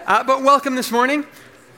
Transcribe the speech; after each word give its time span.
Uh, 0.00 0.22
but 0.22 0.42
welcome 0.42 0.74
this 0.74 0.90
morning. 0.90 1.24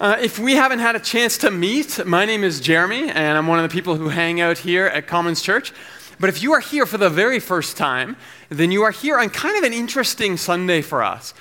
Uh, 0.00 0.16
if 0.20 0.38
we 0.38 0.54
haven't 0.54 0.80
had 0.80 0.96
a 0.96 1.00
chance 1.00 1.38
to 1.38 1.50
meet, 1.50 2.04
my 2.04 2.24
name 2.24 2.42
is 2.42 2.60
Jeremy, 2.60 3.08
and 3.08 3.38
I'm 3.38 3.46
one 3.46 3.60
of 3.60 3.62
the 3.62 3.72
people 3.72 3.94
who 3.94 4.08
hang 4.08 4.40
out 4.40 4.58
here 4.58 4.86
at 4.86 5.06
Commons 5.06 5.40
Church. 5.40 5.72
But 6.18 6.28
if 6.28 6.42
you 6.42 6.52
are 6.52 6.60
here 6.60 6.86
for 6.86 6.98
the 6.98 7.08
very 7.08 7.38
first 7.38 7.76
time, 7.76 8.16
then 8.48 8.72
you 8.72 8.82
are 8.82 8.90
here 8.90 9.18
on 9.18 9.30
kind 9.30 9.56
of 9.56 9.62
an 9.62 9.72
interesting 9.72 10.36
Sunday 10.36 10.82
for 10.82 11.04
us, 11.04 11.34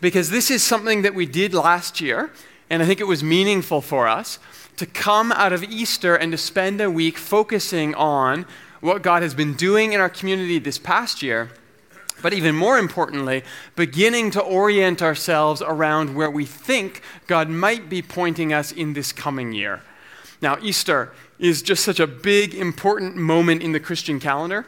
because 0.00 0.30
this 0.30 0.50
is 0.50 0.62
something 0.62 1.02
that 1.02 1.14
we 1.14 1.26
did 1.26 1.52
last 1.52 2.00
year, 2.00 2.32
and 2.70 2.82
I 2.82 2.86
think 2.86 3.00
it 3.00 3.06
was 3.06 3.22
meaningful 3.22 3.82
for 3.82 4.08
us 4.08 4.38
to 4.78 4.86
come 4.86 5.32
out 5.32 5.52
of 5.52 5.62
Easter 5.64 6.14
and 6.14 6.32
to 6.32 6.38
spend 6.38 6.80
a 6.80 6.90
week 6.90 7.18
focusing 7.18 7.94
on 7.96 8.46
what 8.80 9.02
God 9.02 9.22
has 9.22 9.34
been 9.34 9.52
doing 9.54 9.92
in 9.92 10.00
our 10.00 10.08
community 10.08 10.58
this 10.58 10.78
past 10.78 11.22
year 11.22 11.50
but 12.22 12.32
even 12.32 12.54
more 12.54 12.78
importantly, 12.78 13.42
beginning 13.76 14.30
to 14.32 14.40
orient 14.40 15.02
ourselves 15.02 15.62
around 15.62 16.14
where 16.14 16.30
we 16.30 16.44
think 16.44 17.02
God 17.26 17.48
might 17.48 17.88
be 17.88 18.02
pointing 18.02 18.52
us 18.52 18.72
in 18.72 18.92
this 18.92 19.12
coming 19.12 19.52
year. 19.52 19.82
Now, 20.42 20.58
Easter 20.62 21.12
is 21.38 21.62
just 21.62 21.84
such 21.84 22.00
a 22.00 22.06
big, 22.06 22.54
important 22.54 23.16
moment 23.16 23.62
in 23.62 23.72
the 23.72 23.80
Christian 23.80 24.20
calendar. 24.20 24.66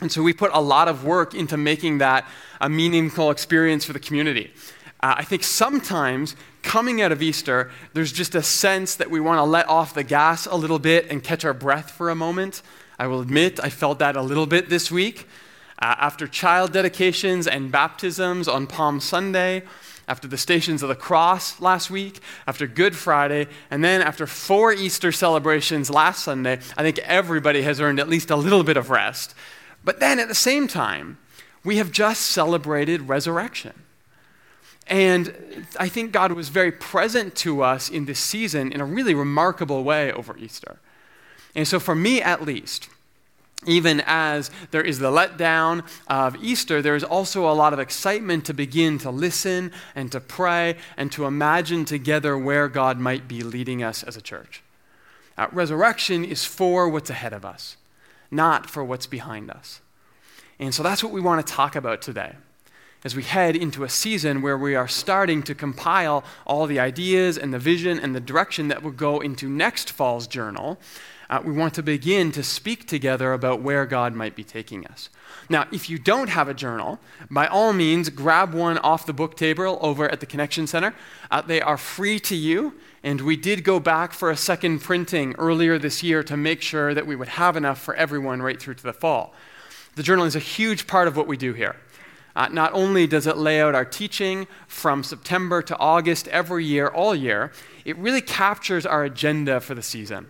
And 0.00 0.10
so 0.10 0.22
we 0.22 0.32
put 0.32 0.50
a 0.52 0.60
lot 0.60 0.88
of 0.88 1.04
work 1.04 1.34
into 1.34 1.56
making 1.56 1.98
that 1.98 2.26
a 2.60 2.68
meaningful 2.68 3.30
experience 3.30 3.84
for 3.84 3.92
the 3.92 4.00
community. 4.00 4.52
Uh, 5.00 5.14
I 5.18 5.24
think 5.24 5.44
sometimes 5.44 6.34
coming 6.62 7.02
out 7.02 7.12
of 7.12 7.22
Easter, 7.22 7.70
there's 7.92 8.12
just 8.12 8.34
a 8.34 8.42
sense 8.42 8.96
that 8.96 9.10
we 9.10 9.20
want 9.20 9.38
to 9.38 9.44
let 9.44 9.68
off 9.68 9.94
the 9.94 10.02
gas 10.02 10.46
a 10.46 10.56
little 10.56 10.78
bit 10.78 11.10
and 11.10 11.22
catch 11.22 11.44
our 11.44 11.54
breath 11.54 11.90
for 11.90 12.10
a 12.10 12.14
moment. 12.14 12.62
I 12.98 13.06
will 13.06 13.20
admit 13.20 13.60
I 13.62 13.70
felt 13.70 13.98
that 13.98 14.16
a 14.16 14.22
little 14.22 14.46
bit 14.46 14.68
this 14.68 14.90
week. 14.90 15.28
Uh, 15.78 15.94
after 15.98 16.26
child 16.26 16.72
dedications 16.72 17.46
and 17.46 17.72
baptisms 17.72 18.48
on 18.48 18.66
Palm 18.66 19.00
Sunday, 19.00 19.62
after 20.06 20.28
the 20.28 20.36
Stations 20.36 20.82
of 20.82 20.88
the 20.88 20.94
Cross 20.94 21.60
last 21.60 21.90
week, 21.90 22.20
after 22.46 22.66
Good 22.66 22.94
Friday, 22.94 23.48
and 23.70 23.82
then 23.82 24.02
after 24.02 24.26
four 24.26 24.72
Easter 24.72 25.10
celebrations 25.10 25.90
last 25.90 26.24
Sunday, 26.24 26.60
I 26.76 26.82
think 26.82 26.98
everybody 26.98 27.62
has 27.62 27.80
earned 27.80 27.98
at 27.98 28.08
least 28.08 28.30
a 28.30 28.36
little 28.36 28.62
bit 28.62 28.76
of 28.76 28.90
rest. 28.90 29.34
But 29.82 30.00
then 30.00 30.18
at 30.18 30.28
the 30.28 30.34
same 30.34 30.68
time, 30.68 31.18
we 31.64 31.78
have 31.78 31.90
just 31.90 32.22
celebrated 32.22 33.08
resurrection. 33.08 33.72
And 34.86 35.66
I 35.78 35.88
think 35.88 36.12
God 36.12 36.32
was 36.32 36.50
very 36.50 36.70
present 36.70 37.34
to 37.36 37.62
us 37.62 37.88
in 37.88 38.04
this 38.04 38.20
season 38.20 38.70
in 38.70 38.80
a 38.80 38.84
really 38.84 39.14
remarkable 39.14 39.82
way 39.82 40.12
over 40.12 40.36
Easter. 40.36 40.78
And 41.54 41.66
so, 41.66 41.80
for 41.80 41.94
me 41.94 42.20
at 42.20 42.42
least, 42.42 42.88
even 43.66 44.02
as 44.06 44.50
there 44.70 44.82
is 44.82 44.98
the 44.98 45.10
letdown 45.10 45.84
of 46.06 46.36
Easter, 46.42 46.82
there 46.82 46.96
is 46.96 47.04
also 47.04 47.50
a 47.50 47.54
lot 47.54 47.72
of 47.72 47.78
excitement 47.78 48.44
to 48.46 48.54
begin 48.54 48.98
to 48.98 49.10
listen 49.10 49.72
and 49.94 50.12
to 50.12 50.20
pray 50.20 50.76
and 50.96 51.10
to 51.12 51.24
imagine 51.24 51.84
together 51.84 52.36
where 52.36 52.68
God 52.68 52.98
might 52.98 53.26
be 53.26 53.42
leading 53.42 53.82
us 53.82 54.02
as 54.02 54.16
a 54.16 54.20
church. 54.20 54.62
Uh, 55.36 55.48
resurrection 55.50 56.24
is 56.24 56.44
for 56.44 56.88
what's 56.88 57.10
ahead 57.10 57.32
of 57.32 57.44
us, 57.44 57.76
not 58.30 58.68
for 58.68 58.84
what's 58.84 59.06
behind 59.06 59.50
us. 59.50 59.80
And 60.58 60.74
so 60.74 60.82
that's 60.82 61.02
what 61.02 61.12
we 61.12 61.20
want 61.20 61.44
to 61.44 61.52
talk 61.52 61.74
about 61.74 62.02
today 62.02 62.34
as 63.04 63.14
we 63.14 63.22
head 63.22 63.54
into 63.54 63.84
a 63.84 63.88
season 63.88 64.40
where 64.40 64.56
we 64.56 64.74
are 64.74 64.88
starting 64.88 65.42
to 65.42 65.54
compile 65.54 66.24
all 66.46 66.66
the 66.66 66.80
ideas 66.80 67.36
and 67.36 67.52
the 67.52 67.58
vision 67.58 68.00
and 68.00 68.14
the 68.14 68.20
direction 68.20 68.68
that 68.68 68.82
will 68.82 68.90
go 68.90 69.20
into 69.20 69.48
next 69.48 69.90
fall's 69.90 70.26
journal 70.26 70.78
uh, 71.34 71.42
we 71.44 71.52
want 71.52 71.74
to 71.74 71.82
begin 71.82 72.30
to 72.30 72.44
speak 72.44 72.86
together 72.86 73.32
about 73.32 73.60
where 73.60 73.86
God 73.86 74.14
might 74.14 74.36
be 74.36 74.44
taking 74.44 74.86
us. 74.86 75.08
Now, 75.48 75.66
if 75.72 75.90
you 75.90 75.98
don't 75.98 76.28
have 76.28 76.48
a 76.48 76.54
journal, 76.54 77.00
by 77.28 77.48
all 77.48 77.72
means, 77.72 78.08
grab 78.08 78.54
one 78.54 78.78
off 78.78 79.04
the 79.04 79.12
book 79.12 79.36
table 79.36 79.78
over 79.80 80.08
at 80.08 80.20
the 80.20 80.26
Connection 80.26 80.68
Center. 80.68 80.94
Uh, 81.32 81.42
they 81.42 81.60
are 81.60 81.76
free 81.76 82.20
to 82.20 82.36
you, 82.36 82.74
and 83.02 83.20
we 83.20 83.36
did 83.36 83.64
go 83.64 83.80
back 83.80 84.12
for 84.12 84.30
a 84.30 84.36
second 84.36 84.78
printing 84.78 85.34
earlier 85.36 85.76
this 85.76 86.04
year 86.04 86.22
to 86.22 86.36
make 86.36 86.62
sure 86.62 86.94
that 86.94 87.04
we 87.04 87.16
would 87.16 87.30
have 87.30 87.56
enough 87.56 87.80
for 87.80 87.96
everyone 87.96 88.40
right 88.40 88.62
through 88.62 88.74
to 88.74 88.84
the 88.84 88.92
fall. 88.92 89.34
The 89.96 90.04
journal 90.04 90.26
is 90.26 90.36
a 90.36 90.40
huge 90.40 90.86
part 90.86 91.08
of 91.08 91.16
what 91.16 91.26
we 91.26 91.36
do 91.36 91.52
here. 91.52 91.74
Uh, 92.36 92.46
not 92.48 92.72
only 92.74 93.08
does 93.08 93.26
it 93.26 93.36
lay 93.36 93.60
out 93.60 93.74
our 93.74 93.84
teaching 93.84 94.46
from 94.68 95.02
September 95.02 95.62
to 95.62 95.76
August 95.78 96.28
every 96.28 96.64
year, 96.64 96.86
all 96.86 97.14
year, 97.14 97.50
it 97.84 97.96
really 97.98 98.20
captures 98.20 98.86
our 98.86 99.02
agenda 99.02 99.60
for 99.60 99.74
the 99.74 99.82
season. 99.82 100.28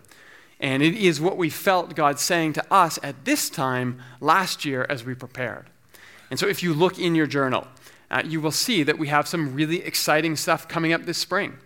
And 0.65 0.83
it 0.83 0.95
is 0.95 1.21
what 1.21 1.37
we 1.37 1.51
felt 1.51 1.95
God 1.95 2.19
saying 2.19 2.55
to 2.55 2.65
us 2.73 2.99
at 3.03 3.27
this 3.27 3.51
time 3.51 4.01
last 4.19 4.65
year 4.65 4.87
as 4.89 5.05
we 5.05 5.15
prepared. 5.15 5.67
And 6.31 6.41
so 6.41 6.49
if 6.49 6.63
you 6.63 6.73
look 6.73 6.99
in 6.99 7.15
your 7.15 7.27
journal, 7.27 7.69
uh, 8.11 8.23
you 8.25 8.41
will 8.41 8.51
see 8.51 8.83
that 8.83 8.97
we 8.97 9.09
have 9.09 9.29
some 9.29 9.55
really 9.55 9.83
exciting 9.83 10.37
stuff 10.37 10.67
coming 10.67 10.95
up 10.95 11.05
this 11.05 11.19
spring. 11.19 11.59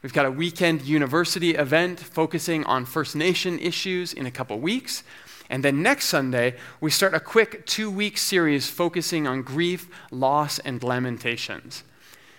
We've 0.00 0.12
got 0.12 0.26
a 0.26 0.30
weekend 0.30 0.82
university 0.82 1.56
event 1.56 1.98
focusing 1.98 2.62
on 2.66 2.84
First 2.84 3.16
Nation 3.16 3.58
issues 3.58 4.12
in 4.12 4.26
a 4.26 4.30
couple 4.30 4.60
weeks. 4.60 5.02
And 5.50 5.64
then 5.64 5.82
next 5.82 6.04
Sunday, 6.04 6.54
we 6.80 6.92
start 6.92 7.14
a 7.14 7.20
quick 7.20 7.66
two 7.66 7.90
week 7.90 8.16
series 8.16 8.70
focusing 8.70 9.26
on 9.26 9.42
grief, 9.42 9.88
loss, 10.12 10.60
and 10.60 10.84
lamentations. 10.84 11.82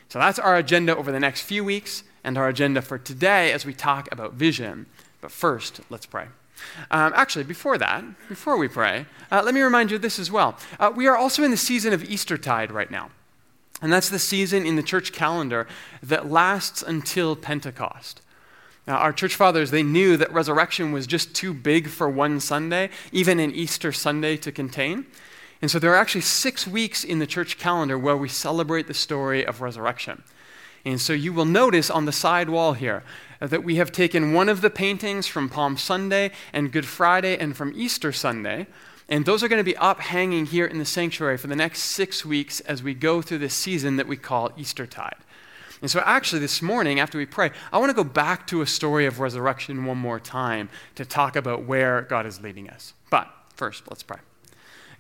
So 0.08 0.20
that's 0.20 0.40
our 0.40 0.56
agenda 0.56 0.96
over 0.96 1.12
the 1.12 1.20
next 1.20 1.42
few 1.42 1.66
weeks 1.66 2.04
and 2.24 2.38
our 2.38 2.48
agenda 2.48 2.82
for 2.82 2.98
today 2.98 3.52
as 3.52 3.66
we 3.66 3.74
talk 3.74 4.08
about 4.10 4.36
vision. 4.36 4.86
But 5.22 5.32
first, 5.32 5.82
let's 5.90 6.06
pray. 6.06 6.28
Um, 6.92 7.14
actually, 7.16 7.44
before 7.44 7.78
that, 7.78 8.04
before 8.30 8.58
we 8.58 8.68
pray, 8.68 9.06
uh, 9.32 9.42
let 9.44 9.54
me 9.54 9.62
remind 9.62 9.92
you 9.92 9.96
of 9.98 10.02
this 10.02 10.20
as 10.20 10.32
well. 10.32 10.58
Uh, 10.80 10.92
we 10.96 11.08
are 11.08 11.16
also 11.16 11.44
in 11.44 11.52
the 11.52 11.58
season 11.58 11.94
of 11.94 12.04
Eastertide 12.04 12.72
right 12.72 12.90
now. 12.90 13.10
And 13.82 13.94
that's 13.94 14.10
the 14.10 14.20
season 14.20 14.66
in 14.66 14.76
the 14.76 14.84
church 14.84 15.12
calendar 15.14 15.68
that 16.02 16.32
lasts 16.32 16.82
until 16.82 17.36
Pentecost. 17.36 18.22
Now, 18.88 18.98
our 18.98 19.14
church 19.14 19.36
fathers, 19.36 19.70
they 19.70 19.84
knew 19.84 20.18
that 20.18 20.32
resurrection 20.32 20.92
was 20.92 21.06
just 21.06 21.36
too 21.36 21.54
big 21.54 21.90
for 21.90 22.10
one 22.10 22.40
Sunday, 22.40 22.90
even 23.12 23.40
an 23.40 23.54
Easter 23.54 23.92
Sunday 23.92 24.38
to 24.38 24.52
contain. 24.52 25.06
And 25.62 25.70
so 25.70 25.78
there 25.78 25.92
are 25.92 25.98
actually 25.98 26.22
six 26.22 26.66
weeks 26.66 27.04
in 27.04 27.20
the 27.20 27.28
church 27.28 27.58
calendar 27.58 28.00
where 28.00 28.16
we 28.16 28.30
celebrate 28.30 28.88
the 28.88 28.94
story 28.94 29.46
of 29.46 29.62
resurrection. 29.62 30.24
And 30.88 31.02
so 31.02 31.12
you 31.12 31.34
will 31.34 31.44
notice 31.44 31.90
on 31.90 32.06
the 32.06 32.14
side 32.14 32.48
wall 32.48 32.72
here 32.72 33.04
that 33.42 33.62
we 33.62 33.76
have 33.76 33.92
taken 33.92 34.32
one 34.32 34.48
of 34.48 34.62
the 34.62 34.70
paintings 34.70 35.28
from 35.28 35.50
Palm 35.50 35.76
Sunday 35.76 36.32
and 36.54 36.72
Good 36.72 36.86
Friday 36.86 37.38
and 37.38 37.58
from 37.58 37.74
Easter 37.76 38.14
Sunday, 38.14 38.68
and 39.10 39.26
those 39.26 39.44
are 39.44 39.50
going 39.50 39.60
to 39.60 39.70
be 39.70 39.76
up 39.76 40.00
hanging 40.00 40.46
here 40.46 40.66
in 40.66 40.78
the 40.78 40.86
sanctuary 40.86 41.36
for 41.36 41.48
the 41.48 41.58
next 41.58 41.82
six 41.82 42.24
weeks 42.24 42.62
as 42.62 42.82
we 42.82 42.94
go 42.94 43.22
through 43.22 43.40
this 43.40 43.54
season 43.54 43.98
that 43.98 44.08
we 44.08 44.16
call 44.16 44.54
Eastertide. 44.56 45.18
And 45.82 45.92
so, 45.92 46.02
actually, 46.06 46.40
this 46.40 46.62
morning, 46.62 47.02
after 47.02 47.18
we 47.18 47.26
pray, 47.26 47.52
I 47.74 47.80
want 47.80 47.90
to 47.90 47.94
go 47.94 48.06
back 48.06 48.48
to 48.48 48.62
a 48.62 48.66
story 48.66 49.06
of 49.06 49.20
resurrection 49.20 49.84
one 49.84 49.98
more 49.98 50.22
time 50.22 50.70
to 50.96 51.04
talk 51.04 51.36
about 51.36 51.66
where 51.66 52.04
God 52.04 52.26
is 52.26 52.42
leading 52.42 52.70
us. 52.70 52.94
But 53.10 53.28
first, 53.54 53.84
let's 53.90 54.04
pray. 54.04 54.20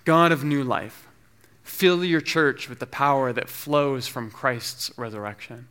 God 0.03 0.33
of 0.33 0.43
new 0.43 0.65
life, 0.65 1.07
fill 1.63 2.03
your 2.03 2.21
church 2.21 2.67
with 2.67 2.79
the 2.79 2.87
power 2.87 3.31
that 3.31 3.47
flows 3.47 4.05
from 4.05 4.29
Christ's 4.29 4.91
resurrection 4.97 5.69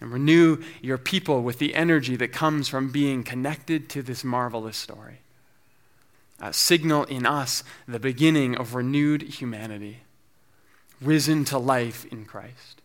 and 0.00 0.12
renew 0.12 0.62
your 0.80 0.98
people 0.98 1.42
with 1.42 1.58
the 1.58 1.74
energy 1.74 2.16
that 2.16 2.32
comes 2.32 2.68
from 2.68 2.90
being 2.90 3.24
connected 3.24 3.88
to 3.90 4.02
this 4.02 4.24
marvelous 4.24 4.76
story. 4.76 5.20
Uh, 6.40 6.52
signal 6.52 7.04
in 7.04 7.26
us 7.26 7.64
the 7.86 7.98
beginning 7.98 8.56
of 8.56 8.74
renewed 8.74 9.22
humanity, 9.22 10.02
risen 11.00 11.44
to 11.44 11.58
life 11.58 12.04
in 12.12 12.24
Christ. 12.24 12.80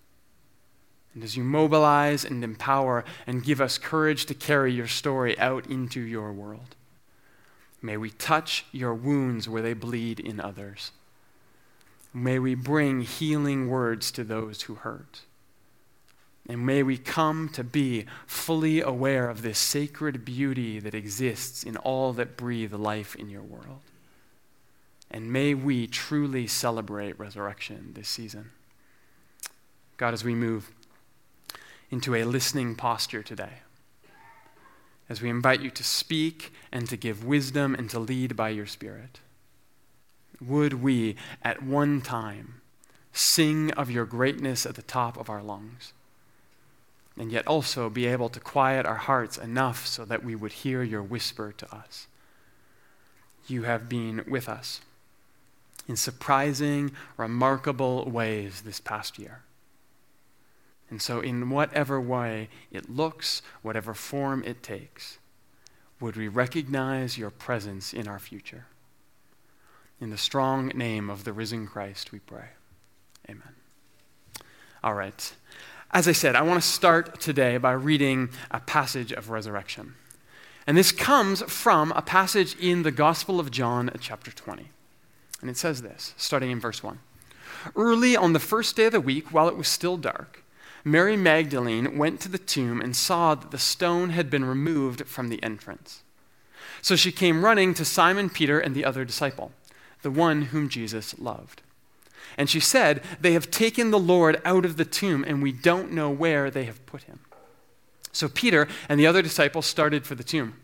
And 1.13 1.23
as 1.23 1.37
you 1.37 1.43
mobilize 1.43 2.25
and 2.25 2.43
empower 2.43 3.05
and 3.27 3.43
give 3.43 3.61
us 3.61 3.77
courage 3.77 4.25
to 4.25 4.33
carry 4.33 4.73
your 4.73 4.87
story 4.87 5.37
out 5.37 5.67
into 5.67 6.01
your 6.01 6.31
world, 6.31 6.75
may 7.81 7.97
we 7.97 8.09
touch 8.09 8.65
your 8.71 8.95
wounds 8.95 9.47
where 9.47 9.61
they 9.61 9.73
bleed 9.73 10.19
in 10.19 10.39
others. 10.39 10.91
May 12.11 12.39
we 12.39 12.55
bring 12.55 13.01
healing 13.01 13.69
words 13.69 14.11
to 14.11 14.23
those 14.23 14.63
who 14.63 14.75
hurt. 14.75 15.21
And 16.47 16.65
may 16.65 16.83
we 16.83 16.97
come 16.97 17.47
to 17.49 17.63
be 17.63 18.05
fully 18.27 18.81
aware 18.81 19.29
of 19.29 19.41
this 19.41 19.57
sacred 19.57 20.25
beauty 20.25 20.79
that 20.79 20.93
exists 20.93 21.63
in 21.63 21.77
all 21.77 22.11
that 22.13 22.35
breathe 22.35 22.73
life 22.73 23.15
in 23.15 23.29
your 23.29 23.41
world. 23.41 23.79
And 25.09 25.31
may 25.31 25.53
we 25.53 25.87
truly 25.87 26.47
celebrate 26.47 27.17
resurrection 27.17 27.91
this 27.93 28.09
season. 28.09 28.51
God, 29.95 30.13
as 30.13 30.23
we 30.23 30.35
move 30.35 30.71
into 31.89 32.15
a 32.15 32.25
listening 32.25 32.75
posture 32.75 33.23
today, 33.23 33.59
as 35.07 35.21
we 35.21 35.29
invite 35.29 35.61
you 35.61 35.69
to 35.69 35.83
speak 35.83 36.51
and 36.71 36.89
to 36.89 36.97
give 36.97 37.23
wisdom 37.23 37.75
and 37.75 37.89
to 37.91 37.99
lead 37.99 38.35
by 38.35 38.49
your 38.49 38.65
Spirit, 38.65 39.19
would 40.41 40.81
we 40.81 41.15
at 41.41 41.61
one 41.61 42.01
time 42.01 42.61
sing 43.13 43.71
of 43.71 43.91
your 43.91 44.05
greatness 44.05 44.65
at 44.65 44.75
the 44.75 44.81
top 44.81 45.15
of 45.17 45.29
our 45.29 45.43
lungs? 45.43 45.93
And 47.17 47.31
yet 47.31 47.45
also 47.47 47.89
be 47.89 48.07
able 48.07 48.29
to 48.29 48.39
quiet 48.39 48.85
our 48.85 48.95
hearts 48.95 49.37
enough 49.37 49.85
so 49.85 50.05
that 50.05 50.23
we 50.23 50.35
would 50.35 50.51
hear 50.51 50.83
your 50.83 51.03
whisper 51.03 51.51
to 51.51 51.75
us. 51.75 52.07
You 53.47 53.63
have 53.63 53.89
been 53.89 54.23
with 54.27 54.49
us 54.49 54.81
in 55.87 55.95
surprising, 55.95 56.91
remarkable 57.17 58.09
ways 58.09 58.61
this 58.61 58.79
past 58.79 59.19
year. 59.19 59.43
And 60.89 61.01
so, 61.01 61.19
in 61.19 61.49
whatever 61.49 61.99
way 61.99 62.49
it 62.71 62.89
looks, 62.89 63.41
whatever 63.61 63.93
form 63.93 64.43
it 64.45 64.63
takes, 64.63 65.17
would 65.99 66.15
we 66.15 66.27
recognize 66.27 67.17
your 67.17 67.31
presence 67.31 67.93
in 67.93 68.07
our 68.07 68.19
future? 68.19 68.65
In 69.99 70.09
the 70.09 70.17
strong 70.17 70.67
name 70.67 71.09
of 71.09 71.23
the 71.23 71.33
risen 71.33 71.67
Christ, 71.67 72.11
we 72.11 72.19
pray. 72.19 72.49
Amen. 73.29 73.55
All 74.83 74.93
right. 74.93 75.33
As 75.93 76.07
I 76.07 76.11
said, 76.11 76.35
I 76.35 76.41
want 76.41 76.59
to 76.59 76.67
start 76.67 77.19
today 77.19 77.57
by 77.57 77.73
reading 77.73 78.29
a 78.49 78.59
passage 78.59 79.11
of 79.11 79.29
resurrection. 79.29 79.93
And 80.65 80.75
this 80.75 80.91
comes 80.91 81.43
from 81.43 81.91
a 81.91 82.01
passage 82.01 82.57
in 82.59 82.81
the 82.81 82.89
Gospel 82.89 83.39
of 83.39 83.51
John, 83.51 83.91
chapter 83.99 84.31
20. 84.31 84.71
And 85.41 85.51
it 85.51 85.57
says 85.57 85.83
this, 85.83 86.15
starting 86.17 86.49
in 86.49 86.59
verse 86.59 86.81
1. 86.81 86.97
Early 87.75 88.17
on 88.17 88.33
the 88.33 88.39
first 88.39 88.75
day 88.75 88.85
of 88.85 88.93
the 88.93 88.99
week, 88.99 89.31
while 89.31 89.47
it 89.47 89.55
was 89.55 89.67
still 89.67 89.97
dark, 89.97 90.43
Mary 90.83 91.15
Magdalene 91.15 91.95
went 91.95 92.19
to 92.21 92.29
the 92.29 92.39
tomb 92.39 92.81
and 92.81 92.95
saw 92.95 93.35
that 93.35 93.51
the 93.51 93.59
stone 93.59 94.09
had 94.09 94.31
been 94.31 94.45
removed 94.45 95.05
from 95.05 95.29
the 95.29 95.43
entrance. 95.43 96.01
So 96.81 96.95
she 96.95 97.11
came 97.11 97.45
running 97.45 97.75
to 97.75 97.85
Simon 97.85 98.31
Peter 98.31 98.59
and 98.59 98.73
the 98.73 98.83
other 98.83 99.05
disciple, 99.05 99.51
the 100.01 100.09
one 100.09 100.43
whom 100.43 100.69
Jesus 100.69 101.19
loved. 101.19 101.61
And 102.37 102.49
she 102.49 102.59
said, 102.59 103.03
They 103.19 103.33
have 103.33 103.51
taken 103.51 103.91
the 103.91 103.99
Lord 103.99 104.41
out 104.45 104.65
of 104.65 104.77
the 104.77 104.85
tomb, 104.85 105.23
and 105.27 105.41
we 105.41 105.51
don't 105.51 105.91
know 105.91 106.09
where 106.09 106.49
they 106.49 106.65
have 106.65 106.85
put 106.85 107.03
him. 107.03 107.19
So 108.11 108.27
Peter 108.29 108.67
and 108.87 108.99
the 108.99 109.07
other 109.07 109.21
disciple 109.21 109.61
started 109.61 110.05
for 110.05 110.15
the 110.15 110.23
tomb. 110.23 110.55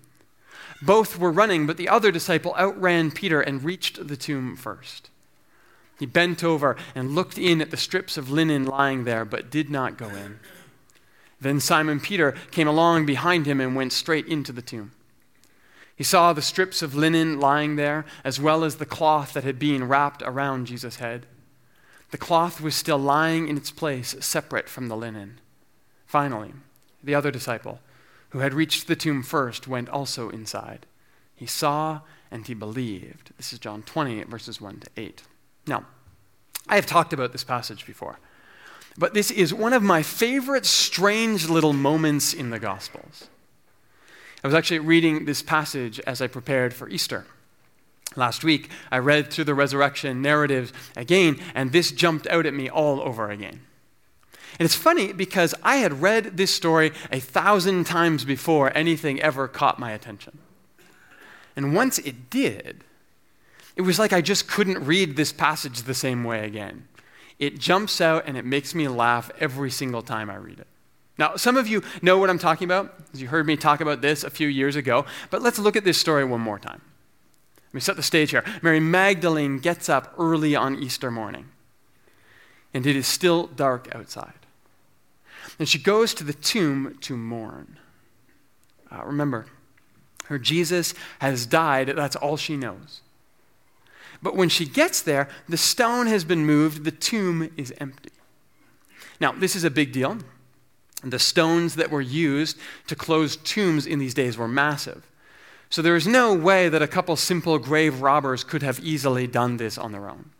Both 0.81 1.19
were 1.19 1.31
running, 1.31 1.67
but 1.67 1.77
the 1.77 1.89
other 1.89 2.11
disciple 2.11 2.55
outran 2.57 3.11
Peter 3.11 3.41
and 3.41 3.63
reached 3.63 4.07
the 4.07 4.15
tomb 4.15 4.55
first. 4.55 5.09
He 5.97 6.05
bent 6.05 6.43
over 6.43 6.77
and 6.95 7.13
looked 7.13 7.37
in 7.37 7.61
at 7.61 7.71
the 7.71 7.77
strips 7.77 8.17
of 8.17 8.31
linen 8.31 8.65
lying 8.65 9.03
there, 9.03 9.25
but 9.25 9.49
did 9.49 9.69
not 9.69 9.97
go 9.97 10.07
in. 10.07 10.39
Then 11.41 11.59
Simon 11.59 11.99
Peter 11.99 12.33
came 12.51 12.67
along 12.67 13.05
behind 13.05 13.45
him 13.45 13.59
and 13.59 13.75
went 13.75 13.91
straight 13.93 14.27
into 14.27 14.53
the 14.53 14.61
tomb. 14.61 14.91
He 15.95 16.03
saw 16.05 16.31
the 16.31 16.41
strips 16.41 16.81
of 16.81 16.95
linen 16.95 17.41
lying 17.41 17.75
there, 17.75 18.05
as 18.23 18.39
well 18.39 18.63
as 18.63 18.77
the 18.77 18.85
cloth 18.85 19.33
that 19.33 19.43
had 19.43 19.59
been 19.59 19.87
wrapped 19.87 20.21
around 20.21 20.67
Jesus' 20.67 20.95
head. 20.97 21.25
The 22.11 22.17
cloth 22.17 22.59
was 22.59 22.75
still 22.75 22.97
lying 22.97 23.47
in 23.47 23.57
its 23.57 23.71
place, 23.71 24.15
separate 24.19 24.67
from 24.67 24.87
the 24.87 24.97
linen. 24.97 25.39
Finally, 26.05 26.53
the 27.03 27.15
other 27.15 27.31
disciple, 27.31 27.79
who 28.29 28.39
had 28.39 28.53
reached 28.53 28.87
the 28.87 28.95
tomb 28.95 29.21
first, 29.23 29.67
went 29.67 29.89
also 29.89 30.29
inside. 30.29 30.85
He 31.35 31.45
saw 31.45 32.01
and 32.31 32.45
he 32.45 32.53
believed. 32.53 33.31
This 33.37 33.53
is 33.53 33.59
John 33.59 33.83
20, 33.83 34.23
verses 34.23 34.59
1 34.59 34.79
to 34.79 34.89
8. 34.97 35.23
Now, 35.67 35.85
I 36.67 36.75
have 36.75 36.85
talked 36.85 37.13
about 37.13 37.31
this 37.31 37.43
passage 37.43 37.85
before, 37.85 38.19
but 38.97 39.13
this 39.13 39.31
is 39.31 39.53
one 39.53 39.73
of 39.73 39.83
my 39.83 40.03
favorite 40.03 40.65
strange 40.65 41.47
little 41.47 41.73
moments 41.73 42.33
in 42.33 42.49
the 42.49 42.59
Gospels. 42.59 43.29
I 44.43 44.47
was 44.47 44.55
actually 44.55 44.79
reading 44.79 45.25
this 45.25 45.41
passage 45.41 45.99
as 46.01 46.21
I 46.21 46.27
prepared 46.27 46.73
for 46.73 46.89
Easter. 46.89 47.25
Last 48.15 48.43
week, 48.43 48.69
I 48.91 48.97
read 48.97 49.31
through 49.31 49.43
the 49.45 49.53
resurrection 49.53 50.21
narrative 50.21 50.73
again, 50.95 51.39
and 51.53 51.71
this 51.71 51.91
jumped 51.91 52.27
out 52.27 52.45
at 52.45 52.53
me 52.53 52.69
all 52.69 52.99
over 53.01 53.29
again. 53.29 53.61
And 54.57 54.65
it's 54.65 54.75
funny 54.75 55.13
because 55.13 55.53
I 55.63 55.77
had 55.77 56.01
read 56.01 56.35
this 56.37 56.53
story 56.53 56.91
a 57.11 57.19
thousand 57.19 57.85
times 57.85 58.25
before 58.25 58.75
anything 58.75 59.21
ever 59.21 59.47
caught 59.47 59.79
my 59.79 59.91
attention. 59.91 60.39
And 61.55 61.75
once 61.75 61.99
it 61.99 62.29
did, 62.29 62.83
it 63.75 63.83
was 63.83 63.99
like 63.99 64.11
I 64.11 64.21
just 64.21 64.47
couldn't 64.47 64.83
read 64.85 65.15
this 65.15 65.31
passage 65.31 65.83
the 65.83 65.93
same 65.93 66.23
way 66.23 66.45
again. 66.45 66.87
It 67.37 67.59
jumps 67.59 68.01
out 68.01 68.23
and 68.27 68.35
it 68.35 68.43
makes 68.43 68.75
me 68.75 68.87
laugh 68.87 69.31
every 69.39 69.71
single 69.71 70.01
time 70.01 70.29
I 70.29 70.35
read 70.35 70.59
it. 70.59 70.67
Now, 71.17 71.35
some 71.35 71.57
of 71.57 71.67
you 71.67 71.83
know 72.01 72.17
what 72.17 72.29
I'm 72.29 72.39
talking 72.39 72.65
about, 72.65 72.93
as 73.13 73.21
you 73.21 73.27
heard 73.27 73.45
me 73.45 73.55
talk 73.55 73.81
about 73.81 74.01
this 74.01 74.23
a 74.23 74.29
few 74.29 74.47
years 74.47 74.75
ago, 74.75 75.05
but 75.29 75.41
let's 75.41 75.59
look 75.59 75.75
at 75.75 75.83
this 75.83 75.97
story 75.97 76.25
one 76.25 76.41
more 76.41 76.59
time. 76.59 76.81
Let 77.69 77.73
me 77.73 77.81
set 77.81 77.95
the 77.97 78.03
stage 78.03 78.31
here. 78.31 78.43
Mary 78.63 78.79
Magdalene 78.79 79.59
gets 79.59 79.89
up 79.89 80.13
early 80.17 80.55
on 80.55 80.81
Easter 80.81 81.11
morning, 81.11 81.49
and 82.73 82.85
it 82.87 82.95
is 82.95 83.05
still 83.05 83.45
dark 83.47 83.93
outside. 83.93 84.33
And 85.59 85.69
she 85.69 85.77
goes 85.77 86.15
to 86.15 86.23
the 86.23 86.33
tomb 86.33 86.97
to 87.01 87.15
mourn. 87.15 87.77
Uh, 88.91 89.03
remember, 89.05 89.45
her 90.25 90.39
Jesus 90.39 90.95
has 91.19 91.45
died. 91.45 91.89
That's 91.89 92.15
all 92.15 92.37
she 92.37 92.57
knows. 92.57 93.01
But 94.21 94.35
when 94.35 94.49
she 94.49 94.65
gets 94.65 95.01
there, 95.01 95.29
the 95.47 95.57
stone 95.57 96.07
has 96.07 96.23
been 96.23 96.45
moved, 96.45 96.83
the 96.83 96.91
tomb 96.91 97.51
is 97.55 97.73
empty. 97.79 98.11
Now, 99.21 99.31
this 99.31 99.55
is 99.55 99.63
a 99.63 99.69
big 99.69 99.91
deal. 99.91 100.17
The 101.03 101.19
stones 101.19 101.75
that 101.75 101.91
were 101.91 102.01
used 102.01 102.57
to 102.87 102.95
close 102.95 103.37
tombs 103.37 103.85
in 103.85 103.99
these 103.99 104.13
days 104.13 104.37
were 104.37 104.47
massive. 104.47 105.08
So 105.69 105.81
there 105.81 105.95
is 105.95 106.07
no 106.07 106.33
way 106.33 106.67
that 106.67 106.81
a 106.81 106.87
couple 106.87 107.15
simple 107.15 107.59
grave 107.59 108.01
robbers 108.01 108.43
could 108.43 108.63
have 108.63 108.79
easily 108.79 109.27
done 109.27 109.57
this 109.57 109.77
on 109.77 109.91
their 109.91 110.09
own. 110.09 110.31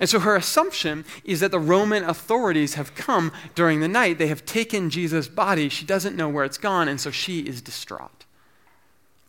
And 0.00 0.10
so 0.10 0.18
her 0.18 0.34
assumption 0.34 1.04
is 1.24 1.40
that 1.40 1.52
the 1.52 1.60
Roman 1.60 2.02
authorities 2.02 2.74
have 2.74 2.94
come 2.94 3.32
during 3.54 3.80
the 3.80 3.88
night. 3.88 4.18
They 4.18 4.26
have 4.26 4.44
taken 4.44 4.90
Jesus' 4.90 5.28
body. 5.28 5.68
She 5.68 5.84
doesn't 5.84 6.16
know 6.16 6.28
where 6.28 6.44
it's 6.44 6.58
gone, 6.58 6.88
and 6.88 7.00
so 7.00 7.10
she 7.10 7.40
is 7.40 7.62
distraught. 7.62 8.24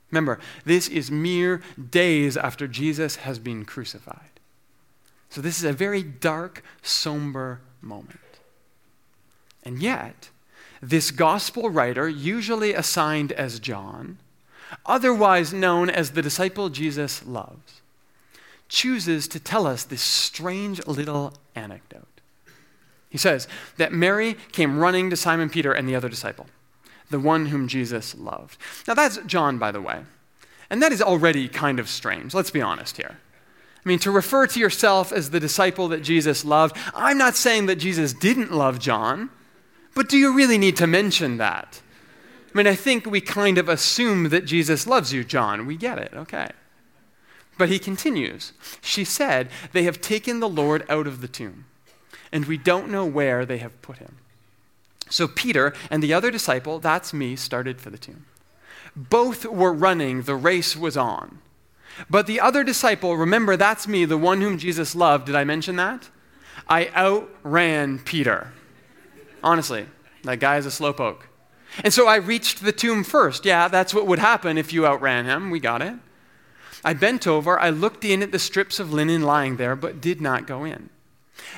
Remember, 0.09 0.39
this 0.65 0.87
is 0.87 1.11
mere 1.11 1.61
days 1.91 2.37
after 2.37 2.67
Jesus 2.67 3.17
has 3.17 3.39
been 3.39 3.65
crucified. 3.65 4.39
So 5.29 5.41
this 5.41 5.59
is 5.59 5.65
a 5.65 5.73
very 5.73 6.01
dark, 6.01 6.63
somber 6.81 7.59
moment. 7.81 8.19
And 9.63 9.79
yet, 9.81 10.29
this 10.81 11.11
gospel 11.11 11.69
writer, 11.69 12.07
usually 12.07 12.73
assigned 12.73 13.31
as 13.33 13.59
John, 13.59 14.17
otherwise 14.85 15.53
known 15.53 15.89
as 15.89 16.11
the 16.11 16.21
disciple 16.21 16.69
Jesus 16.69 17.25
loves, 17.25 17.81
chooses 18.69 19.27
to 19.29 19.39
tell 19.39 19.65
us 19.65 19.83
this 19.83 20.01
strange 20.01 20.85
little 20.87 21.33
anecdote. 21.55 22.07
He 23.09 23.17
says 23.17 23.47
that 23.77 23.93
Mary 23.93 24.35
came 24.51 24.79
running 24.79 25.09
to 25.09 25.15
Simon 25.15 25.49
Peter 25.49 25.71
and 25.71 25.87
the 25.87 25.95
other 25.95 26.09
disciple, 26.09 26.47
the 27.09 27.19
one 27.19 27.47
whom 27.47 27.67
Jesus 27.67 28.15
loved. 28.15 28.57
Now, 28.87 28.93
that's 28.93 29.17
John, 29.25 29.57
by 29.57 29.71
the 29.71 29.81
way. 29.81 30.01
And 30.69 30.81
that 30.81 30.91
is 30.91 31.01
already 31.01 31.47
kind 31.47 31.79
of 31.79 31.87
strange. 31.87 32.33
Let's 32.33 32.51
be 32.51 32.61
honest 32.61 32.97
here. 32.97 33.17
I 33.77 33.87
mean, 33.87 33.99
to 33.99 34.11
refer 34.11 34.47
to 34.47 34.59
yourself 34.59 35.13
as 35.13 35.29
the 35.29 35.39
disciple 35.39 35.87
that 35.87 36.03
Jesus 36.03 36.43
loved, 36.43 36.75
I'm 36.93 37.17
not 37.17 37.37
saying 37.37 37.67
that 37.67 37.77
Jesus 37.77 38.11
didn't 38.11 38.51
love 38.51 38.79
John, 38.79 39.29
but 39.95 40.09
do 40.09 40.17
you 40.17 40.35
really 40.35 40.57
need 40.57 40.75
to 40.77 40.87
mention 40.87 41.37
that? 41.37 41.81
I 42.57 42.63
mean, 42.63 42.65
I 42.65 42.75
think 42.75 43.05
we 43.05 43.21
kind 43.21 43.59
of 43.59 43.69
assume 43.69 44.29
that 44.29 44.45
Jesus 44.45 44.87
loves 44.87 45.13
you, 45.13 45.23
John. 45.23 45.67
We 45.67 45.77
get 45.77 45.99
it, 45.99 46.11
okay. 46.15 46.47
But 47.55 47.69
he 47.69 47.77
continues. 47.77 48.51
She 48.81 49.03
said, 49.03 49.49
They 49.73 49.83
have 49.83 50.01
taken 50.01 50.39
the 50.39 50.49
Lord 50.49 50.83
out 50.89 51.05
of 51.05 51.21
the 51.21 51.27
tomb, 51.27 51.65
and 52.31 52.45
we 52.45 52.57
don't 52.57 52.89
know 52.89 53.05
where 53.05 53.45
they 53.45 53.59
have 53.59 53.79
put 53.83 53.99
him. 53.99 54.17
So 55.07 55.27
Peter 55.27 55.71
and 55.91 56.01
the 56.01 56.15
other 56.15 56.31
disciple, 56.31 56.79
that's 56.79 57.13
me, 57.13 57.35
started 57.35 57.79
for 57.79 57.91
the 57.91 57.97
tomb. 57.99 58.25
Both 58.95 59.45
were 59.45 59.71
running, 59.71 60.23
the 60.23 60.33
race 60.33 60.75
was 60.75 60.97
on. 60.97 61.37
But 62.09 62.25
the 62.25 62.39
other 62.39 62.63
disciple, 62.63 63.17
remember, 63.17 63.55
that's 63.55 63.87
me, 63.87 64.03
the 64.03 64.17
one 64.17 64.41
whom 64.41 64.57
Jesus 64.57 64.95
loved. 64.95 65.27
Did 65.27 65.35
I 65.35 65.43
mention 65.43 65.75
that? 65.75 66.09
I 66.67 66.87
outran 66.95 67.99
Peter. 67.99 68.51
Honestly, 69.43 69.85
that 70.23 70.39
guy 70.39 70.57
is 70.57 70.65
a 70.65 70.69
slowpoke. 70.69 71.21
And 71.83 71.93
so 71.93 72.07
I 72.07 72.15
reached 72.15 72.63
the 72.63 72.71
tomb 72.71 73.03
first. 73.03 73.45
Yeah, 73.45 73.67
that's 73.67 73.93
what 73.93 74.07
would 74.07 74.19
happen 74.19 74.57
if 74.57 74.73
you 74.73 74.85
outran 74.85 75.25
him. 75.25 75.51
We 75.51 75.59
got 75.59 75.81
it. 75.81 75.93
I 76.83 76.93
bent 76.93 77.27
over, 77.27 77.59
I 77.59 77.69
looked 77.69 78.05
in 78.05 78.23
at 78.23 78.31
the 78.31 78.39
strips 78.39 78.79
of 78.79 78.93
linen 78.93 79.23
lying 79.23 79.57
there, 79.57 79.75
but 79.75 79.99
did 79.99 80.21
not 80.21 80.47
go 80.47 80.63
in. 80.63 80.89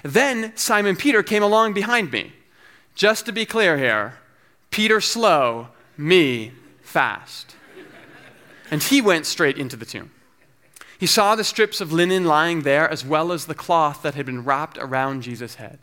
Then 0.03 0.53
Simon 0.55 0.95
Peter 0.95 1.21
came 1.21 1.43
along 1.43 1.73
behind 1.73 2.11
me. 2.11 2.33
Just 2.95 3.25
to 3.25 3.31
be 3.31 3.45
clear 3.45 3.77
here, 3.77 4.17
Peter 4.71 4.99
slow, 5.01 5.69
me 5.97 6.53
fast. 6.81 7.55
And 8.71 8.81
he 8.81 9.01
went 9.01 9.25
straight 9.25 9.57
into 9.57 9.75
the 9.75 9.85
tomb. 9.85 10.11
He 10.99 11.05
saw 11.05 11.35
the 11.35 11.43
strips 11.43 11.79
of 11.79 11.93
linen 11.93 12.25
lying 12.25 12.61
there, 12.61 12.89
as 12.89 13.05
well 13.05 13.31
as 13.31 13.45
the 13.45 13.55
cloth 13.55 14.01
that 14.01 14.15
had 14.15 14.25
been 14.25 14.43
wrapped 14.43 14.77
around 14.77 15.21
Jesus' 15.21 15.55
head. 15.55 15.79